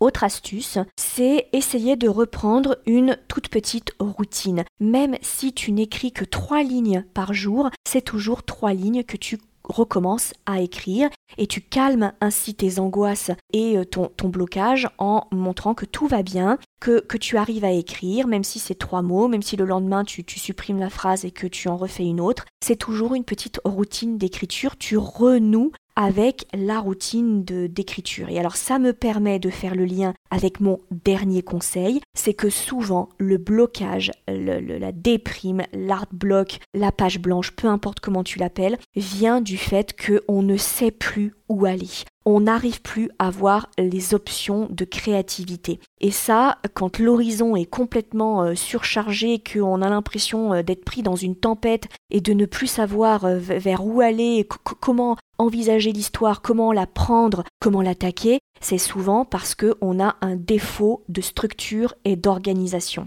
Autre 0.00 0.24
astuce, 0.24 0.78
c'est 0.96 1.48
essayer 1.52 1.96
de 1.96 2.08
reprendre 2.08 2.76
une 2.84 3.16
toute 3.28 3.48
petite 3.48 3.94
routine. 3.98 4.64
Même 4.80 5.16
si 5.22 5.52
tu 5.52 5.72
n'écris 5.72 6.12
que 6.12 6.24
trois 6.24 6.62
lignes 6.62 7.04
par 7.14 7.32
jour, 7.32 7.70
c'est 7.88 8.02
toujours 8.02 8.42
trois 8.42 8.74
lignes 8.74 9.04
que 9.04 9.16
tu 9.16 9.38
recommences 9.64 10.32
à 10.46 10.60
écrire 10.60 11.10
et 11.38 11.46
tu 11.46 11.60
calmes 11.60 12.12
ainsi 12.20 12.54
tes 12.54 12.78
angoisses 12.78 13.30
et 13.52 13.76
euh, 13.78 13.84
ton, 13.84 14.28
blocage 14.28 14.88
en 14.98 15.26
montrant 15.32 15.74
que 15.74 15.86
tout 15.86 16.06
va 16.06 16.22
bien, 16.22 16.58
que, 16.80 17.00
que, 17.00 17.16
tu 17.16 17.36
arrives 17.36 17.64
à 17.64 17.70
écrire, 17.70 18.26
même 18.26 18.44
si 18.44 18.58
c'est 18.58 18.74
trois 18.74 19.02
mots, 19.02 19.28
même 19.28 19.42
si 19.42 19.56
le 19.56 19.64
lendemain 19.64 20.04
tu, 20.04 20.24
tu 20.24 20.38
supprimes 20.38 20.78
la 20.78 20.90
phrase 20.90 21.24
et 21.24 21.30
que 21.30 21.46
tu 21.46 21.68
en 21.68 21.76
refais 21.76 22.04
une 22.04 22.20
autre. 22.20 22.44
C'est 22.64 22.76
toujours 22.76 23.14
une 23.14 23.24
petite 23.24 23.60
routine 23.64 24.18
d'écriture, 24.18 24.76
tu 24.76 24.96
renoues 24.96 25.72
avec 25.96 26.46
la 26.52 26.80
routine 26.80 27.44
d'écriture. 27.44 28.28
Et 28.28 28.38
alors 28.38 28.56
ça 28.56 28.78
me 28.78 28.92
permet 28.92 29.38
de 29.38 29.50
faire 29.50 29.74
le 29.74 29.84
lien 29.84 30.14
avec 30.30 30.60
mon 30.60 30.80
dernier 30.90 31.42
conseil, 31.42 32.00
c'est 32.16 32.34
que 32.34 32.50
souvent 32.50 33.08
le 33.18 33.38
blocage, 33.38 34.10
la 34.26 34.92
déprime, 34.92 35.62
l'art 35.72 36.06
block, 36.12 36.58
la 36.74 36.92
page 36.92 37.20
blanche, 37.20 37.52
peu 37.52 37.68
importe 37.68 38.00
comment 38.00 38.24
tu 38.24 38.38
l'appelles, 38.38 38.78
vient 38.96 39.40
du 39.40 39.56
fait 39.56 39.94
qu'on 39.94 40.42
ne 40.42 40.56
sait 40.56 40.90
plus 40.90 41.34
où 41.48 41.66
aller 41.66 42.04
on 42.26 42.40
n'arrive 42.40 42.80
plus 42.80 43.10
à 43.18 43.30
voir 43.30 43.68
les 43.78 44.14
options 44.14 44.68
de 44.70 44.84
créativité. 44.84 45.80
Et 46.00 46.10
ça, 46.10 46.58
quand 46.74 46.98
l'horizon 46.98 47.56
est 47.56 47.66
complètement 47.66 48.42
euh, 48.42 48.54
surchargé, 48.54 49.40
qu'on 49.40 49.82
a 49.82 49.88
l'impression 49.88 50.54
euh, 50.54 50.62
d'être 50.62 50.84
pris 50.84 51.02
dans 51.02 51.16
une 51.16 51.36
tempête 51.36 51.88
et 52.10 52.20
de 52.20 52.32
ne 52.32 52.46
plus 52.46 52.66
savoir 52.66 53.24
euh, 53.24 53.38
vers 53.38 53.84
où 53.86 54.00
aller, 54.00 54.46
comment 54.80 55.16
envisager 55.38 55.92
l'histoire, 55.92 56.42
comment 56.42 56.72
la 56.72 56.86
prendre, 56.86 57.44
comment 57.60 57.82
l'attaquer, 57.82 58.38
c'est 58.60 58.78
souvent 58.78 59.24
parce 59.24 59.54
qu'on 59.54 60.02
a 60.02 60.16
un 60.20 60.36
défaut 60.36 61.02
de 61.08 61.20
structure 61.20 61.94
et 62.04 62.16
d'organisation. 62.16 63.06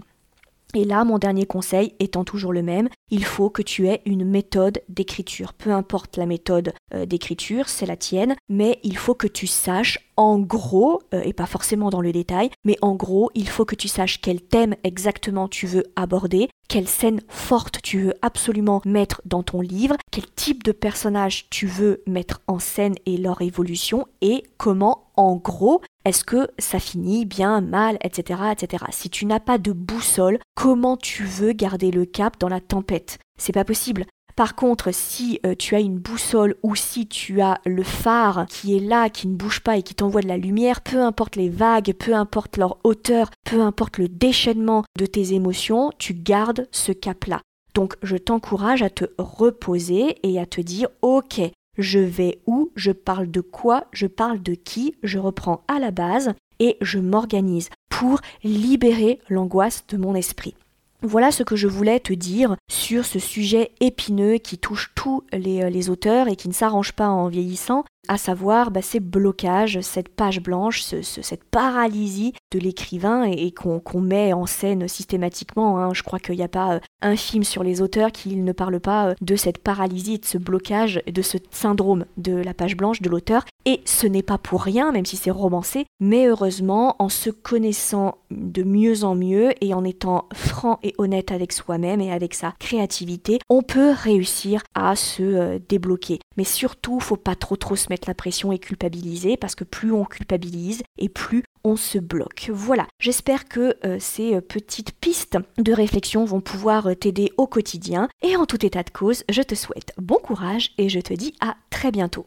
Et 0.74 0.84
là, 0.84 1.04
mon 1.04 1.18
dernier 1.18 1.46
conseil 1.46 1.94
étant 1.98 2.24
toujours 2.24 2.52
le 2.52 2.62
même, 2.62 2.88
il 3.10 3.24
faut 3.24 3.48
que 3.48 3.62
tu 3.62 3.88
aies 3.88 4.02
une 4.04 4.24
méthode 4.24 4.82
d'écriture. 4.88 5.54
Peu 5.54 5.72
importe 5.72 6.18
la 6.18 6.26
méthode 6.26 6.74
euh, 6.94 7.06
d'écriture, 7.06 7.68
c'est 7.68 7.86
la 7.86 7.96
tienne, 7.96 8.36
mais 8.50 8.78
il 8.82 8.96
faut 8.98 9.14
que 9.14 9.26
tu 9.26 9.46
saches 9.46 9.98
en 10.18 10.38
gros, 10.38 11.00
euh, 11.14 11.22
et 11.24 11.32
pas 11.32 11.46
forcément 11.46 11.90
dans 11.90 12.02
le 12.02 12.12
détail, 12.12 12.50
mais 12.64 12.76
en 12.82 12.96
gros, 12.96 13.30
il 13.34 13.48
faut 13.48 13.64
que 13.64 13.76
tu 13.76 13.88
saches 13.88 14.20
quel 14.20 14.42
thème 14.42 14.74
exactement 14.84 15.48
tu 15.48 15.66
veux 15.66 15.84
aborder, 15.96 16.48
quelle 16.68 16.88
scène 16.88 17.22
forte 17.28 17.80
tu 17.82 18.00
veux 18.00 18.14
absolument 18.20 18.82
mettre 18.84 19.22
dans 19.24 19.42
ton 19.42 19.60
livre, 19.60 19.96
quel 20.10 20.26
type 20.26 20.64
de 20.64 20.72
personnage 20.72 21.46
tu 21.50 21.66
veux 21.66 22.02
mettre 22.06 22.42
en 22.46 22.58
scène 22.58 22.96
et 23.06 23.16
leur 23.16 23.40
évolution, 23.40 24.06
et 24.20 24.42
comment, 24.58 25.10
en 25.16 25.36
gros, 25.36 25.80
est-ce 26.08 26.24
que 26.24 26.48
ça 26.58 26.78
finit 26.78 27.26
bien, 27.26 27.60
mal, 27.60 27.98
etc., 28.02 28.40
etc. 28.52 28.84
Si 28.90 29.10
tu 29.10 29.26
n'as 29.26 29.40
pas 29.40 29.58
de 29.58 29.72
boussole, 29.72 30.38
comment 30.54 30.96
tu 30.96 31.24
veux 31.24 31.52
garder 31.52 31.90
le 31.90 32.04
cap 32.04 32.38
dans 32.38 32.48
la 32.48 32.60
tempête? 32.60 33.18
C'est 33.38 33.52
pas 33.52 33.64
possible. 33.64 34.06
Par 34.38 34.54
contre, 34.54 34.94
si 34.94 35.40
euh, 35.44 35.56
tu 35.58 35.74
as 35.74 35.80
une 35.80 35.98
boussole 35.98 36.54
ou 36.62 36.76
si 36.76 37.08
tu 37.08 37.40
as 37.40 37.60
le 37.66 37.82
phare 37.82 38.46
qui 38.48 38.76
est 38.76 38.80
là, 38.80 39.10
qui 39.10 39.26
ne 39.26 39.34
bouge 39.34 39.60
pas 39.60 39.76
et 39.76 39.82
qui 39.82 39.96
t'envoie 39.96 40.20
de 40.20 40.28
la 40.28 40.36
lumière, 40.36 40.80
peu 40.80 41.02
importe 41.02 41.34
les 41.34 41.48
vagues, 41.48 41.92
peu 41.98 42.14
importe 42.14 42.56
leur 42.56 42.78
hauteur, 42.84 43.30
peu 43.44 43.60
importe 43.60 43.98
le 43.98 44.08
déchaînement 44.08 44.84
de 44.96 45.06
tes 45.06 45.34
émotions, 45.34 45.90
tu 45.98 46.14
gardes 46.14 46.68
ce 46.70 46.92
cap-là. 46.92 47.40
Donc 47.74 47.96
je 48.04 48.16
t'encourage 48.16 48.82
à 48.82 48.90
te 48.90 49.06
reposer 49.18 50.16
et 50.22 50.38
à 50.38 50.46
te 50.46 50.60
dire, 50.60 50.88
ok, 51.02 51.40
je 51.78 51.98
vais 51.98 52.40
où, 52.46 52.70
je 52.74 52.92
parle 52.92 53.30
de 53.30 53.40
quoi, 53.40 53.86
je 53.92 54.06
parle 54.06 54.42
de 54.42 54.54
qui, 54.54 54.94
je 55.02 55.18
reprends 55.18 55.62
à 55.68 55.78
la 55.78 55.90
base 55.90 56.34
et 56.58 56.76
je 56.80 56.98
m'organise 56.98 57.70
pour 57.88 58.20
libérer 58.42 59.20
l'angoisse 59.28 59.84
de 59.88 59.96
mon 59.96 60.14
esprit. 60.14 60.54
Voilà 61.02 61.30
ce 61.30 61.44
que 61.44 61.54
je 61.54 61.68
voulais 61.68 62.00
te 62.00 62.12
dire 62.12 62.56
sur 62.68 63.06
ce 63.06 63.20
sujet 63.20 63.70
épineux 63.78 64.38
qui 64.38 64.58
touche 64.58 64.90
tous 64.96 65.22
les, 65.32 65.62
euh, 65.62 65.92
auteurs 65.92 66.26
et 66.26 66.34
qui 66.34 66.48
ne 66.48 66.52
s'arrange 66.52 66.92
pas 66.92 67.08
en 67.08 67.28
vieillissant, 67.28 67.84
à 68.06 68.16
savoir 68.18 68.70
bah, 68.70 68.82
ces 68.82 69.00
blocages, 69.00 69.80
cette 69.80 70.08
page 70.08 70.40
blanche, 70.40 70.82
cette 70.82 71.44
paralysie 71.44 72.32
de 72.52 72.58
l'écrivain 72.58 73.24
et, 73.24 73.52
qu'on 73.52 74.00
met 74.00 74.32
en 74.32 74.46
scène 74.46 74.88
systématiquement. 74.88 75.78
Hein. 75.78 75.92
Je 75.94 76.02
crois 76.02 76.18
qu'il 76.18 76.36
n'y 76.36 76.42
a 76.42 76.48
pas 76.48 76.74
euh, 76.74 76.80
un 77.02 77.16
film 77.16 77.44
sur 77.44 77.62
les 77.62 77.82
auteurs 77.82 78.12
qui 78.12 78.36
ne 78.36 78.52
parle 78.52 78.80
pas 78.80 79.08
euh, 79.08 79.14
de 79.20 79.36
cette 79.36 79.58
paralysie, 79.58 80.18
de 80.18 80.24
ce 80.24 80.38
blocage, 80.38 81.02
de 81.06 81.22
ce 81.22 81.38
syndrome 81.50 82.04
de 82.16 82.34
la 82.34 82.54
page 82.54 82.76
blanche 82.76 83.02
de 83.02 83.10
l'auteur. 83.10 83.44
Et 83.64 83.80
ce 83.84 84.06
n'est 84.06 84.22
pas 84.22 84.38
pour 84.38 84.62
rien, 84.62 84.92
même 84.92 85.04
si 85.04 85.16
c'est 85.16 85.30
romancé, 85.30 85.84
mais 86.00 86.26
heureusement, 86.26 86.96
en 86.98 87.08
se 87.08 87.28
connaissant 87.28 88.16
de 88.30 88.62
mieux 88.62 89.04
en 89.04 89.14
mieux 89.14 89.52
et 89.62 89.74
en 89.74 89.84
étant 89.84 90.26
franc 90.32 90.78
et 90.82 90.94
honnête 90.98 91.32
avec 91.32 91.52
soi-même 91.52 92.00
et 92.00 92.12
avec 92.12 92.34
sa 92.34 92.54
créativité, 92.58 93.38
on 93.50 93.62
peut 93.62 93.90
réussir 93.90 94.62
à 94.74 94.96
se 94.96 95.22
euh, 95.22 95.58
débloquer. 95.68 96.20
Mais 96.36 96.44
surtout, 96.44 97.00
faut 97.00 97.16
pas 97.16 97.34
trop 97.34 97.56
trop 97.56 97.76
se 97.76 97.88
mettre 97.90 97.97
la 98.06 98.14
pression 98.14 98.52
et 98.52 98.58
culpabiliser 98.58 99.36
parce 99.36 99.54
que 99.54 99.64
plus 99.64 99.92
on 99.92 100.04
culpabilise 100.04 100.82
et 100.98 101.08
plus 101.08 101.44
on 101.64 101.76
se 101.76 101.98
bloque. 101.98 102.50
Voilà, 102.52 102.86
j'espère 103.00 103.46
que 103.46 103.76
euh, 103.84 103.98
ces 104.00 104.34
euh, 104.34 104.40
petites 104.40 104.92
pistes 104.92 105.38
de 105.58 105.72
réflexion 105.72 106.24
vont 106.24 106.40
pouvoir 106.40 106.88
euh, 106.88 106.94
t'aider 106.94 107.32
au 107.36 107.46
quotidien. 107.46 108.08
Et 108.22 108.36
en 108.36 108.46
tout 108.46 108.64
état 108.64 108.82
de 108.82 108.90
cause, 108.90 109.24
je 109.28 109.42
te 109.42 109.54
souhaite 109.54 109.92
bon 109.98 110.16
courage 110.16 110.70
et 110.78 110.88
je 110.88 111.00
te 111.00 111.14
dis 111.14 111.34
à 111.40 111.56
très 111.70 111.90
bientôt. 111.90 112.26